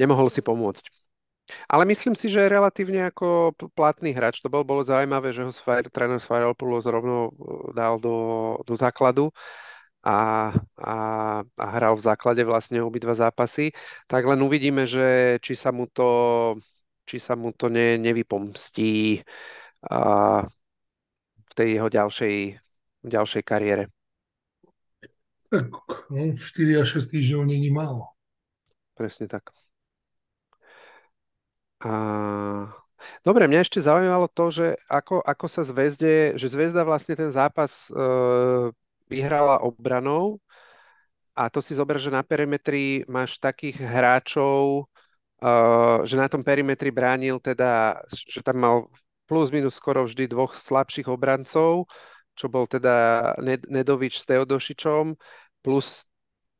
nemohol 0.00 0.32
si 0.32 0.40
pomôcť. 0.40 0.88
Ale 1.68 1.88
myslím 1.88 2.12
si, 2.12 2.28
že 2.28 2.48
relatívne 2.48 3.08
ako 3.08 3.56
platný 3.72 4.12
hráč. 4.12 4.44
To 4.44 4.52
bol, 4.52 4.64
bolo 4.64 4.84
zaujímavé, 4.84 5.32
že 5.32 5.44
ho 5.44 5.52
Sfire, 5.52 5.88
tréner 5.88 6.20
Sfirelopoulos 6.20 6.84
rovno 6.84 7.32
e, 7.32 7.72
dal 7.72 7.96
do, 7.96 8.16
do 8.68 8.74
základu 8.76 9.32
a, 10.04 10.52
a, 10.76 10.94
a 11.42 11.66
hral 11.72 11.96
v 11.96 12.04
základe 12.04 12.42
vlastne 12.44 12.84
obidva 12.84 13.16
zápasy. 13.16 13.72
Tak 14.04 14.28
len 14.28 14.40
uvidíme, 14.44 14.84
že 14.84 15.36
či 15.40 15.56
sa 15.56 15.72
mu 15.72 15.88
to, 15.88 16.08
či 17.08 17.16
sa 17.16 17.32
mu 17.32 17.52
to 17.56 17.72
ne, 17.72 17.96
nevypomstí 17.96 19.24
a, 19.88 20.44
v 21.48 21.52
tej 21.56 21.68
jeho 21.80 21.88
ďalšej, 21.88 22.34
ďalšej 23.08 23.42
kariére. 23.42 23.88
Tak 25.48 25.66
no, 26.12 26.36
4 26.36 26.80
až 26.84 26.88
6 27.00 27.08
týždňov 27.08 27.42
není 27.48 27.72
málo. 27.72 28.12
Presne 28.92 29.30
tak. 29.30 29.48
A... 31.80 31.92
Dobre, 33.22 33.46
mňa 33.46 33.62
ešte 33.62 33.78
zaujímalo 33.78 34.26
to, 34.26 34.50
že 34.50 34.66
ako, 34.90 35.22
ako 35.22 35.46
sa 35.46 35.62
Zvezde, 35.62 36.34
že 36.34 36.50
Zvezda 36.50 36.82
vlastne 36.82 37.14
ten 37.14 37.30
zápas 37.30 37.86
e, 37.88 37.94
vyhrala 39.06 39.62
obranou 39.62 40.42
a 41.38 41.46
to 41.46 41.62
si 41.62 41.78
zober, 41.78 42.02
že 42.02 42.10
na 42.10 42.26
perimetri 42.26 43.06
máš 43.06 43.38
takých 43.38 43.78
hráčov, 43.78 44.90
e, 45.38 45.52
že 46.02 46.18
na 46.18 46.26
tom 46.26 46.42
perimetri 46.42 46.90
bránil 46.90 47.38
teda, 47.38 48.02
že 48.10 48.42
tam 48.42 48.58
mal 48.58 48.76
plus 49.30 49.54
minus 49.54 49.78
skoro 49.78 50.02
vždy 50.02 50.26
dvoch 50.26 50.58
slabších 50.58 51.06
obrancov, 51.06 51.86
čo 52.38 52.46
bol 52.46 52.70
teda 52.70 53.34
Nedovič 53.42 54.22
s 54.22 54.24
Teodošičom, 54.30 55.18
plus 55.66 56.06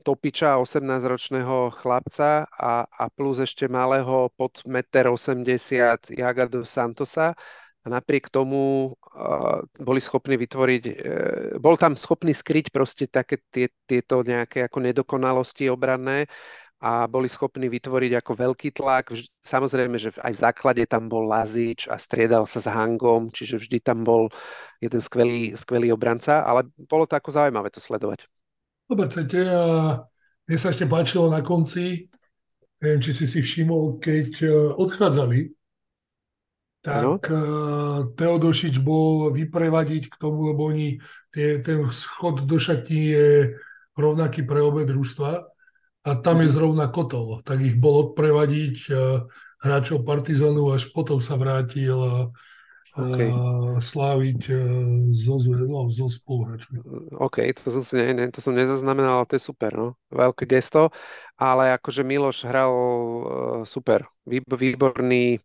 Topiča, 0.03 0.59
18-ročného 0.59 1.71
chlapca 1.75 2.47
a, 2.49 2.87
a 2.87 3.05
plus 3.13 3.39
ešte 3.43 3.71
malého 3.71 4.31
pod 4.35 4.63
1,80 4.67 5.45
m 5.45 6.19
Jaga 6.19 6.51
do 6.51 6.67
Santosa. 6.67 7.35
A 7.83 7.87
napriek 7.87 8.27
tomu 8.27 8.91
uh, 8.91 9.63
boli 9.79 10.01
schopní 10.03 10.35
vytvoriť, 10.35 10.83
uh, 10.83 10.95
bol 11.63 11.79
tam 11.79 11.95
schopný 11.95 12.35
skryť 12.35 12.75
proste 12.75 13.07
také 13.07 13.39
tie, 13.55 13.71
tieto 13.87 14.27
nejaké 14.27 14.67
ako 14.67 14.83
nedokonalosti 14.83 15.71
obranné 15.71 16.27
a 16.79 17.11
boli 17.11 17.27
schopní 17.27 17.67
vytvoriť 17.67 18.23
ako 18.23 18.33
veľký 18.39 18.71
tlak. 18.71 19.11
Samozrejme, 19.43 19.99
že 19.99 20.15
aj 20.15 20.33
v 20.39 20.43
základe 20.47 20.83
tam 20.87 21.11
bol 21.11 21.27
Lazič 21.27 21.91
a 21.91 21.99
striedal 21.99 22.47
sa 22.47 22.63
s 22.63 22.71
Hangom, 22.71 23.35
čiže 23.35 23.59
vždy 23.59 23.79
tam 23.83 24.07
bol 24.07 24.31
jeden 24.79 25.03
skvelý, 25.03 25.59
skvelý 25.59 25.91
obranca, 25.91 26.47
ale 26.47 26.71
bolo 26.79 27.03
to 27.11 27.19
ako 27.19 27.35
zaujímavé 27.35 27.75
to 27.75 27.83
sledovať. 27.83 28.31
Dobre, 28.87 29.11
chcete 29.11 29.39
a 29.43 29.63
mne 30.47 30.59
sa 30.59 30.71
ešte 30.71 30.87
páčilo 30.87 31.27
na 31.27 31.43
konci, 31.43 32.07
neviem, 32.79 33.03
či 33.03 33.11
si 33.11 33.27
si 33.27 33.43
všimol, 33.43 33.99
keď 33.99 34.31
e, 34.47 34.49
odchádzali, 34.79 35.39
tak 36.79 37.03
ano? 37.03 37.19
Teodošič 38.15 38.79
bol 38.87 39.35
vyprevadiť 39.35 40.15
k 40.15 40.15
tomu, 40.15 40.55
lebo 40.55 40.71
oni, 40.71 41.03
tie, 41.35 41.59
ten 41.59 41.91
schod 41.91 42.47
do 42.47 42.55
šatní 42.55 43.03
je 43.13 43.29
rovnaký 43.99 44.47
pre 44.47 44.63
obe 44.63 44.87
družstva 44.87 45.58
a 46.09 46.17
tam 46.17 46.41
je 46.41 46.49
zrovna 46.49 46.89
kotol, 46.89 47.45
tak 47.45 47.61
ich 47.61 47.77
bol 47.77 48.09
odprevadiť 48.09 48.89
hráčov 49.61 50.09
Partizanu, 50.09 50.73
až 50.73 50.89
potom 50.95 51.21
sa 51.21 51.37
vrátil 51.37 52.33
okay. 52.97 53.31
sláviť 53.79 54.41
so, 55.13 55.37
no, 55.43 55.91
so 55.91 56.07
spoluhráčmi. 56.09 56.81
OK, 57.19 57.45
to 57.59 57.69
som, 57.75 57.83
si, 57.85 57.95
ne, 57.99 58.07
ne, 58.15 58.25
to 58.33 58.41
som 58.41 58.55
nezaznamenal, 58.55 59.23
ale 59.23 59.29
to 59.29 59.37
je 59.37 59.45
super, 59.45 59.75
no. 59.75 59.99
Veľké 60.09 60.47
gesto, 60.47 60.95
ale 61.37 61.75
akože 61.77 62.03
Miloš 62.07 62.47
hral 62.47 62.73
super, 63.67 64.07
výborný, 64.25 65.43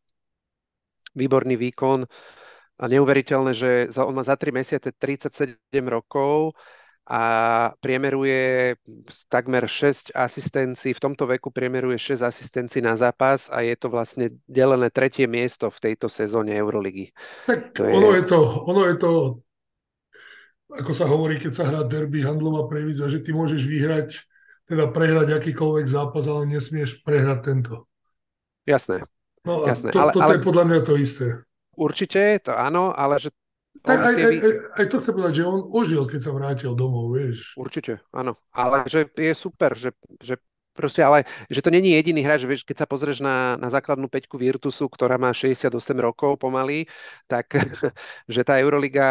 výborný 1.13 1.55
výkon 1.57 2.05
a 2.79 2.83
neuveriteľné, 2.89 3.51
že 3.53 3.71
za, 3.93 4.05
on 4.05 4.17
má 4.17 4.25
za 4.25 4.37
3 4.37 4.49
mesiace 4.49 4.89
37 4.93 5.57
rokov, 5.85 6.57
a 7.03 7.21
priemeruje 7.83 8.73
takmer 9.27 9.67
6 9.67 10.15
asistencií, 10.15 10.95
v 10.95 11.03
tomto 11.03 11.27
veku 11.27 11.51
priemeruje 11.51 11.99
6 11.99 12.23
asistencií 12.23 12.79
na 12.79 12.95
zápas 12.95 13.51
a 13.51 13.59
je 13.59 13.75
to 13.75 13.91
vlastne 13.91 14.31
delené 14.47 14.87
tretie 14.87 15.27
miesto 15.27 15.67
v 15.67 15.91
tejto 15.91 16.07
sezóne 16.07 16.55
Euroligy. 16.55 17.11
Tak 17.43 17.75
to 17.75 17.83
ono, 17.91 18.15
je... 18.15 18.23
je 18.23 18.25
to, 18.31 18.39
ono 18.63 18.81
je 18.87 18.95
to, 18.95 19.11
ako 20.79 20.91
sa 20.95 21.05
hovorí, 21.11 21.43
keď 21.43 21.51
sa 21.51 21.67
hrá 21.67 21.83
derby 21.83 22.23
handlová 22.23 22.71
previdza, 22.71 23.11
že 23.11 23.19
ty 23.19 23.35
môžeš 23.35 23.67
vyhrať, 23.67 24.23
teda 24.63 24.87
prehrať 24.95 25.43
akýkoľvek 25.43 25.85
zápas, 25.91 26.23
ale 26.23 26.47
nesmieš 26.47 27.03
prehrať 27.03 27.39
tento. 27.43 27.75
Jasné. 28.63 29.03
No 29.43 29.67
a 29.67 29.75
Jasné. 29.75 29.91
To, 29.91 29.99
ale, 29.99 30.11
toto 30.15 30.23
ale... 30.23 30.35
je 30.39 30.47
podľa 30.47 30.65
mňa 30.71 30.79
to 30.87 30.93
isté. 30.95 31.27
Určite, 31.75 32.39
to 32.47 32.55
áno, 32.55 32.95
ale 32.95 33.19
že 33.19 33.33
tak 33.81 33.97
aj, 33.97 34.15
aj, 34.15 34.35
aj, 34.37 34.53
aj 34.77 34.85
to 34.85 34.95
chcem 35.01 35.13
povedať, 35.17 35.33
že 35.41 35.49
on 35.49 35.61
ožil, 35.73 36.03
keď 36.05 36.19
sa 36.21 36.31
vrátil 36.31 36.71
domov, 36.77 37.09
vieš. 37.17 37.57
Určite, 37.57 38.05
áno. 38.13 38.37
Ale 38.53 38.85
že 38.85 39.09
je 39.17 39.33
super, 39.33 39.73
že, 39.73 39.97
že 40.21 40.37
proste, 40.77 41.01
ale 41.05 41.25
že 41.49 41.61
to 41.61 41.73
není 41.73 41.93
jediný 41.93 42.21
hráč, 42.25 42.45
vieš, 42.45 42.65
keď 42.65 42.83
sa 42.83 42.89
pozrieš 42.89 43.21
na, 43.21 43.55
na 43.61 43.69
základnú 43.69 44.09
peťku 44.09 44.37
Virtusu, 44.37 44.89
ktorá 44.89 45.17
má 45.21 45.33
68 45.33 45.73
rokov 45.97 46.37
pomaly, 46.41 46.89
tak 47.29 47.49
že 48.33 48.41
tá 48.45 48.61
Euroliga 48.61 49.09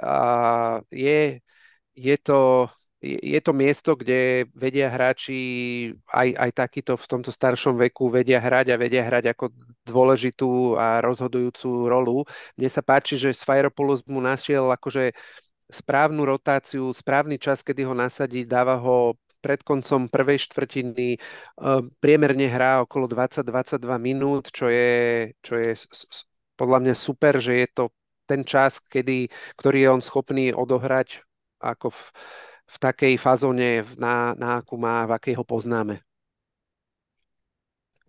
uh, 0.00 0.80
je, 0.92 1.40
je 1.96 2.16
to 2.20 2.68
je 3.04 3.40
to 3.44 3.52
miesto, 3.52 3.92
kde 3.92 4.48
vedia 4.56 4.88
hráči 4.88 5.36
aj, 6.08 6.28
aj 6.40 6.50
takýto 6.56 6.96
v 6.96 7.04
tomto 7.04 7.28
staršom 7.28 7.76
veku 7.76 8.08
vedia 8.08 8.40
hrať 8.40 8.72
a 8.72 8.80
vedia 8.80 9.04
hrať 9.04 9.36
ako 9.36 9.52
dôležitú 9.84 10.80
a 10.80 11.04
rozhodujúcu 11.04 11.68
rolu. 11.92 12.24
Mne 12.56 12.70
sa 12.72 12.80
páči, 12.80 13.20
že 13.20 13.36
Sfairopoulos 13.36 14.00
mu 14.08 14.24
našiel 14.24 14.72
akože 14.72 15.12
správnu 15.68 16.24
rotáciu, 16.24 16.88
správny 16.96 17.36
čas, 17.36 17.60
kedy 17.60 17.84
ho 17.84 17.92
nasadí, 17.92 18.48
dáva 18.48 18.80
ho 18.80 19.12
pred 19.44 19.60
koncom 19.60 20.08
prvej 20.08 20.40
štvrtiny, 20.48 21.08
e, 21.12 21.18
priemerne 22.00 22.48
hrá 22.48 22.80
okolo 22.80 23.04
20-22 23.04 24.00
minút, 24.00 24.48
čo 24.48 24.72
je, 24.72 25.28
čo 25.44 25.60
je 25.60 25.76
podľa 26.56 26.78
mňa 26.80 26.94
super, 26.96 27.36
že 27.36 27.60
je 27.60 27.68
to 27.68 27.84
ten 28.24 28.40
čas, 28.40 28.80
kedy, 28.80 29.28
ktorý 29.60 29.78
je 29.84 29.88
on 29.92 30.00
schopný 30.00 30.56
odohrať 30.56 31.20
ako 31.60 31.92
v, 31.92 32.00
v 32.74 32.78
takej 32.82 33.14
fazóne, 33.22 33.86
na, 33.94 34.34
na 34.34 34.58
akú 34.58 34.74
má, 34.74 35.06
v 35.06 35.14
akej 35.14 35.34
ho 35.38 35.46
poznáme. 35.46 36.02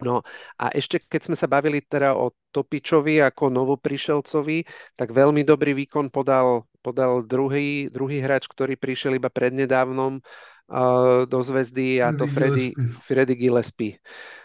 No 0.02 0.28
a 0.60 0.76
ešte 0.76 1.00
keď 1.00 1.22
sme 1.32 1.36
sa 1.40 1.48
bavili 1.48 1.80
teda 1.80 2.20
o 2.20 2.36
Topičovi 2.52 3.24
ako 3.24 3.48
novoprišelcovi, 3.48 4.68
tak 5.00 5.16
veľmi 5.16 5.48
dobrý 5.48 5.72
výkon 5.86 6.12
podal, 6.12 6.68
podal 6.84 7.24
druhý, 7.24 7.88
druhý 7.88 8.20
hráč, 8.20 8.52
ktorý 8.52 8.76
prišiel 8.76 9.16
iba 9.16 9.32
prednedávnom 9.32 10.20
uh, 10.20 11.24
do 11.24 11.40
zväzdy 11.40 12.04
a 12.04 12.12
to 12.12 12.28
Freddy, 12.28 12.76
Freddy 13.08 13.40
Gillespie. 13.40 13.96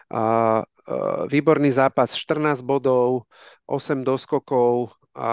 Uh, 0.07 0.63
uh, 0.87 1.27
výborný 1.27 1.75
zápas, 1.75 2.15
14 2.15 2.63
bodov, 2.63 3.27
8 3.67 4.07
doskokov, 4.07 4.95
a 5.11 5.31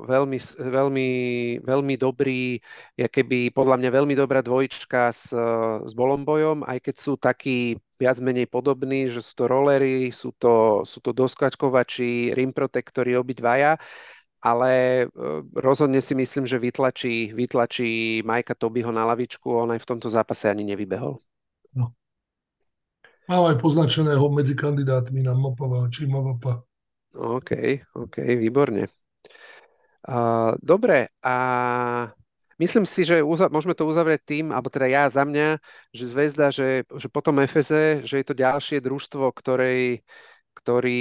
veľmi, 0.00 0.38
veľmi, 0.56 1.10
veľmi 1.60 1.94
dobrý, 2.00 2.56
je 2.96 3.04
keby 3.04 3.52
podľa 3.52 3.76
mňa 3.76 3.90
veľmi 3.92 4.14
dobrá 4.16 4.40
dvojička 4.40 5.12
s, 5.12 5.36
s 5.84 5.92
Bolombojom, 5.92 6.64
aj 6.64 6.78
keď 6.88 6.94
sú 6.96 7.12
takí 7.20 7.76
viac 8.00 8.16
menej 8.24 8.48
podobní, 8.48 9.12
že 9.12 9.20
sú 9.20 9.32
to 9.36 9.44
rollery, 9.44 10.08
sú 10.08 10.32
to, 10.40 10.80
sú 10.88 11.04
to 11.04 11.12
doskačkovači, 11.12 12.32
rim 12.32 12.56
protektory 12.56 13.12
obidvaja, 13.12 13.76
ale 14.40 15.04
e, 15.04 15.06
rozhodne 15.52 16.00
si 16.00 16.16
myslím, 16.16 16.48
že 16.48 16.56
vytlačí, 16.56 17.36
vytlačí 17.36 18.24
Majka 18.24 18.56
Tobyho 18.56 18.88
na 18.88 19.04
lavičku, 19.04 19.52
on 19.52 19.76
aj 19.76 19.84
v 19.84 19.88
tomto 19.94 20.08
zápase 20.08 20.48
ani 20.48 20.64
nevybehol. 20.64 21.20
No. 21.76 21.92
Mám 23.28 23.52
aj 23.52 23.56
poznačeného 23.60 24.24
medzi 24.32 24.56
kandidátmi 24.56 25.20
na 25.20 25.36
MOPAVA 25.36 25.92
či 25.92 26.08
MOVAPA. 26.08 26.64
OK, 27.20 27.50
OK, 28.00 28.16
výborne. 28.40 28.88
Uh, 30.00 30.56
dobre, 30.64 31.12
a 31.20 31.34
myslím 32.56 32.84
si, 32.88 33.04
že 33.04 33.20
uza- 33.20 33.52
môžeme 33.52 33.76
to 33.76 33.84
uzavrieť 33.84 34.20
tým, 34.24 34.44
alebo 34.52 34.72
teda 34.72 34.86
ja 34.88 35.04
za 35.12 35.28
mňa, 35.28 35.60
že 35.92 36.04
Zvezda, 36.08 36.48
že, 36.48 36.88
že 36.88 37.08
potom 37.12 37.36
FZ, 37.44 38.00
že 38.08 38.14
je 38.20 38.26
to 38.26 38.32
ďalšie 38.32 38.80
družstvo, 38.80 39.28
ktorej, 39.36 40.00
ktorý 40.56 41.00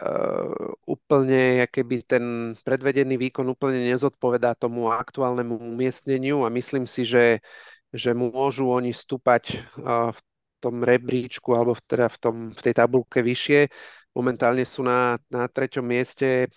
uh, 0.00 0.52
úplne, 0.88 1.68
keby 1.68 1.96
ten 2.08 2.24
predvedený 2.64 3.20
výkon 3.20 3.46
úplne 3.52 3.84
nezodpovedá 3.84 4.56
tomu 4.56 4.88
aktuálnemu 4.92 5.56
umiestneniu 5.60 6.44
a 6.44 6.52
myslím 6.52 6.88
si, 6.88 7.04
že, 7.04 7.44
že 7.92 8.16
môžu 8.16 8.68
oni 8.72 8.96
stúpať 8.96 9.60
uh, 9.80 10.08
v 10.12 10.18
tom 10.60 10.80
rebríčku 10.80 11.52
alebo 11.52 11.76
v, 11.76 11.82
teda 11.84 12.06
v, 12.08 12.16
tom, 12.20 12.36
v 12.52 12.60
tej 12.64 12.74
tabulke 12.76 13.20
vyššie. 13.20 13.68
Momentálne 14.16 14.64
sú 14.64 14.80
na, 14.80 15.20
na 15.28 15.44
treťom 15.48 15.84
mieste 15.84 16.48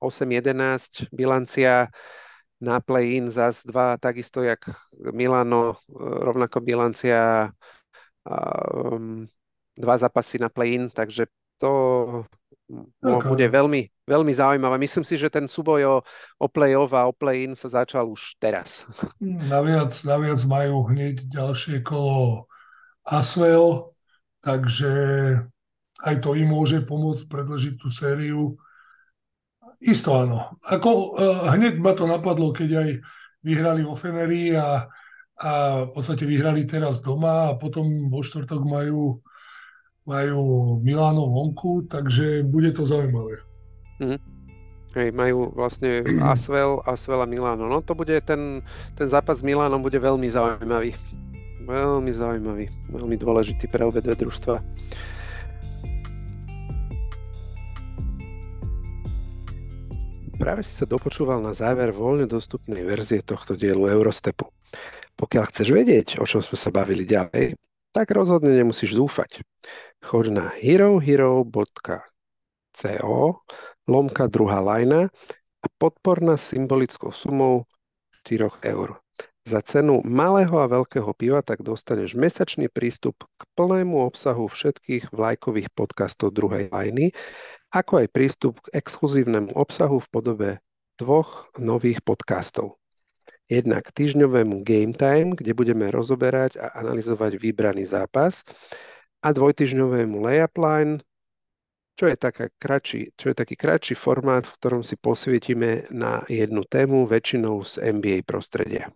8-11, 0.00 1.08
bilancia 1.12 1.88
na 2.60 2.80
play-in 2.80 3.28
zas 3.28 3.64
dva, 3.64 4.00
takisto 4.00 4.40
jak 4.40 4.64
Milano, 5.12 5.76
rovnako 5.98 6.64
bilancia 6.64 7.52
um, 8.24 9.28
dva 9.76 9.94
zápasy 10.00 10.40
na 10.40 10.48
play-in, 10.48 10.88
takže 10.88 11.28
to 11.60 11.72
okay. 13.04 13.28
bude 13.28 13.46
veľmi, 13.46 13.82
veľmi 14.08 14.32
zaujímavé. 14.32 14.76
Myslím 14.80 15.04
si, 15.04 15.20
že 15.20 15.30
ten 15.30 15.46
súboj 15.46 15.80
o, 15.84 15.96
o 16.40 16.46
play-off 16.48 16.92
a 16.96 17.06
o 17.06 17.12
play-in 17.12 17.54
sa 17.54 17.68
začal 17.68 18.08
už 18.08 18.36
teraz. 18.40 18.88
Naviac, 19.20 19.92
naviac 20.04 20.40
majú 20.48 20.88
hneď 20.90 21.28
ďalšie 21.28 21.84
kolo 21.84 22.48
Asvel, 23.06 23.94
takže 24.42 24.92
aj 26.02 26.14
to 26.20 26.34
im 26.34 26.50
môže 26.50 26.82
pomôcť 26.82 27.24
predložiť 27.30 27.74
tú 27.78 27.88
sériu. 27.88 28.58
Isto 29.80 30.16
áno. 30.16 30.56
Ako, 30.64 30.90
uh, 31.16 31.52
hneď 31.52 31.76
ma 31.76 31.92
to 31.92 32.08
napadlo, 32.08 32.52
keď 32.52 32.70
aj 32.80 32.90
vyhrali 33.44 33.84
vo 33.84 33.94
Feneri 33.94 34.56
a, 34.56 34.88
a 35.38 35.50
v 35.86 35.90
podstate 35.92 36.24
vyhrali 36.24 36.64
teraz 36.64 37.04
doma 37.04 37.52
a 37.52 37.58
potom 37.60 38.08
vo 38.10 38.24
štvrtok 38.24 38.64
majú, 38.64 39.20
majú 40.08 40.42
Miláno 40.80 41.28
vonku, 41.28 41.86
takže 41.86 42.42
bude 42.42 42.72
to 42.72 42.88
zaujímavé. 42.88 43.44
Mm. 44.00 44.36
Hej, 44.96 45.12
majú 45.12 45.52
vlastne 45.52 46.00
Asvel, 46.24 46.80
Asvel 46.88 47.20
a 47.20 47.28
Miláno. 47.28 47.68
No 47.68 47.84
to 47.84 47.92
bude 47.92 48.16
ten, 48.24 48.64
ten 48.96 49.04
zápas 49.04 49.44
s 49.44 49.46
Milánom 49.46 49.84
bude 49.84 50.00
veľmi 50.00 50.24
zaujímavý. 50.24 50.96
Veľmi 51.68 52.16
zaujímavý, 52.16 52.72
veľmi 52.88 53.16
dôležitý 53.20 53.68
pre 53.68 53.84
obe 53.84 54.00
dve 54.00 54.16
družstva. 54.16 54.56
Práve 60.46 60.62
si 60.62 60.78
sa 60.78 60.86
dopočúval 60.86 61.42
na 61.42 61.50
záver 61.50 61.90
voľne 61.90 62.30
dostupnej 62.30 62.86
verzie 62.86 63.18
tohto 63.18 63.58
dielu 63.58 63.90
Eurostepu. 63.90 64.46
Pokiaľ 65.18 65.44
chceš 65.50 65.74
vedieť, 65.74 66.22
o 66.22 66.24
čom 66.24 66.38
sme 66.38 66.54
sa 66.54 66.70
bavili 66.70 67.02
ďalej, 67.02 67.58
tak 67.90 68.14
rozhodne 68.14 68.54
nemusíš 68.54 68.94
dúfať. 68.94 69.42
Choď 70.06 70.30
na 70.30 70.46
herohero.co 70.54 71.50
lomka 73.90 74.24
druhá 74.30 74.62
lajna 74.62 75.10
a 75.58 75.66
podpor 75.82 76.22
nás 76.22 76.46
symbolickou 76.46 77.10
sumou 77.10 77.66
4 78.22 78.46
eur. 78.70 79.02
Za 79.46 79.62
cenu 79.66 79.98
malého 80.06 80.58
a 80.62 80.70
veľkého 80.70 81.10
piva 81.14 81.42
tak 81.42 81.66
dostaneš 81.66 82.14
mesačný 82.14 82.70
prístup 82.70 83.26
k 83.34 83.42
plnému 83.58 83.98
obsahu 83.98 84.46
všetkých 84.46 85.10
vlajkových 85.10 85.74
podcastov 85.74 86.34
druhej 86.34 86.70
lajny, 86.70 87.14
ako 87.70 88.04
aj 88.04 88.08
prístup 88.14 88.54
k 88.62 88.78
exkluzívnemu 88.78 89.54
obsahu 89.54 89.98
v 89.98 90.08
podobe 90.10 90.50
dvoch 90.96 91.50
nových 91.60 92.00
podcastov. 92.00 92.80
Jednak 93.46 93.94
týždňovému 93.94 94.66
Game 94.66 94.90
Time, 94.90 95.38
kde 95.38 95.54
budeme 95.54 95.86
rozoberať 95.94 96.58
a 96.58 96.82
analyzovať 96.82 97.38
vybraný 97.38 97.86
zápas 97.86 98.42
a 99.22 99.30
dvojtyžňovému 99.30 100.18
Layup 100.18 100.58
Line, 100.58 100.98
čo 101.96 102.10
je, 102.10 102.16
taká 102.18 102.52
kratší, 102.60 103.16
čo 103.16 103.32
je 103.32 103.34
taký 103.38 103.56
kratší 103.56 103.96
formát, 103.96 104.44
v 104.44 104.54
ktorom 104.60 104.82
si 104.84 105.00
posvietime 105.00 105.88
na 105.88 106.20
jednu 106.28 106.66
tému, 106.68 107.08
väčšinou 107.08 107.64
z 107.64 107.80
NBA 107.96 108.26
prostredia. 108.28 108.92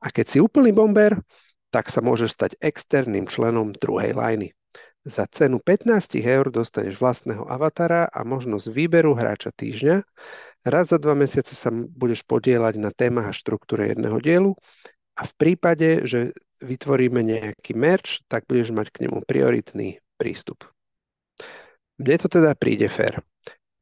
A 0.00 0.08
keď 0.08 0.26
si 0.28 0.38
úplný 0.40 0.72
bomber, 0.72 1.20
tak 1.68 1.90
sa 1.92 2.00
môžeš 2.00 2.30
stať 2.32 2.50
externým 2.62 3.28
členom 3.28 3.76
druhej 3.76 4.16
lajny. 4.16 4.56
Za 5.04 5.28
cenu 5.28 5.60
15 5.60 6.16
eur 6.24 6.48
dostaneš 6.48 6.96
vlastného 6.96 7.44
avatara 7.44 8.08
a 8.08 8.24
možnosť 8.24 8.72
výberu 8.72 9.12
hráča 9.12 9.52
týždňa. 9.52 10.00
Raz 10.64 10.88
za 10.88 10.96
dva 10.96 11.12
mesiace 11.12 11.52
sa 11.52 11.68
budeš 11.72 12.24
podielať 12.24 12.80
na 12.80 12.88
témach 12.88 13.28
a 13.28 13.36
štruktúre 13.36 13.92
jedného 13.92 14.16
dielu 14.16 14.56
a 15.20 15.22
v 15.28 15.32
prípade, 15.36 16.08
že 16.08 16.32
vytvoríme 16.64 17.20
nejaký 17.20 17.76
merch, 17.76 18.24
tak 18.32 18.48
budeš 18.48 18.72
mať 18.72 18.88
k 18.88 19.04
nemu 19.04 19.28
prioritný 19.28 20.00
prístup. 20.16 20.64
Mne 22.00 22.16
to 22.24 22.32
teda 22.32 22.56
príde 22.56 22.88
fér. 22.88 23.20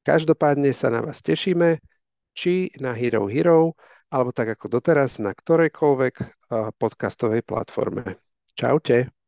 Každopádne 0.02 0.74
sa 0.74 0.90
na 0.90 1.06
vás 1.06 1.22
tešíme, 1.22 1.78
či 2.34 2.74
na 2.82 2.98
Hero 2.98 3.30
Hero, 3.30 3.78
alebo 4.10 4.34
tak 4.34 4.58
ako 4.58 4.66
doteraz 4.74 5.22
na 5.22 5.30
ktorejkoľvek 5.30 6.14
podcastovej 6.82 7.46
platforme. 7.46 8.18
Čaute. 8.58 9.21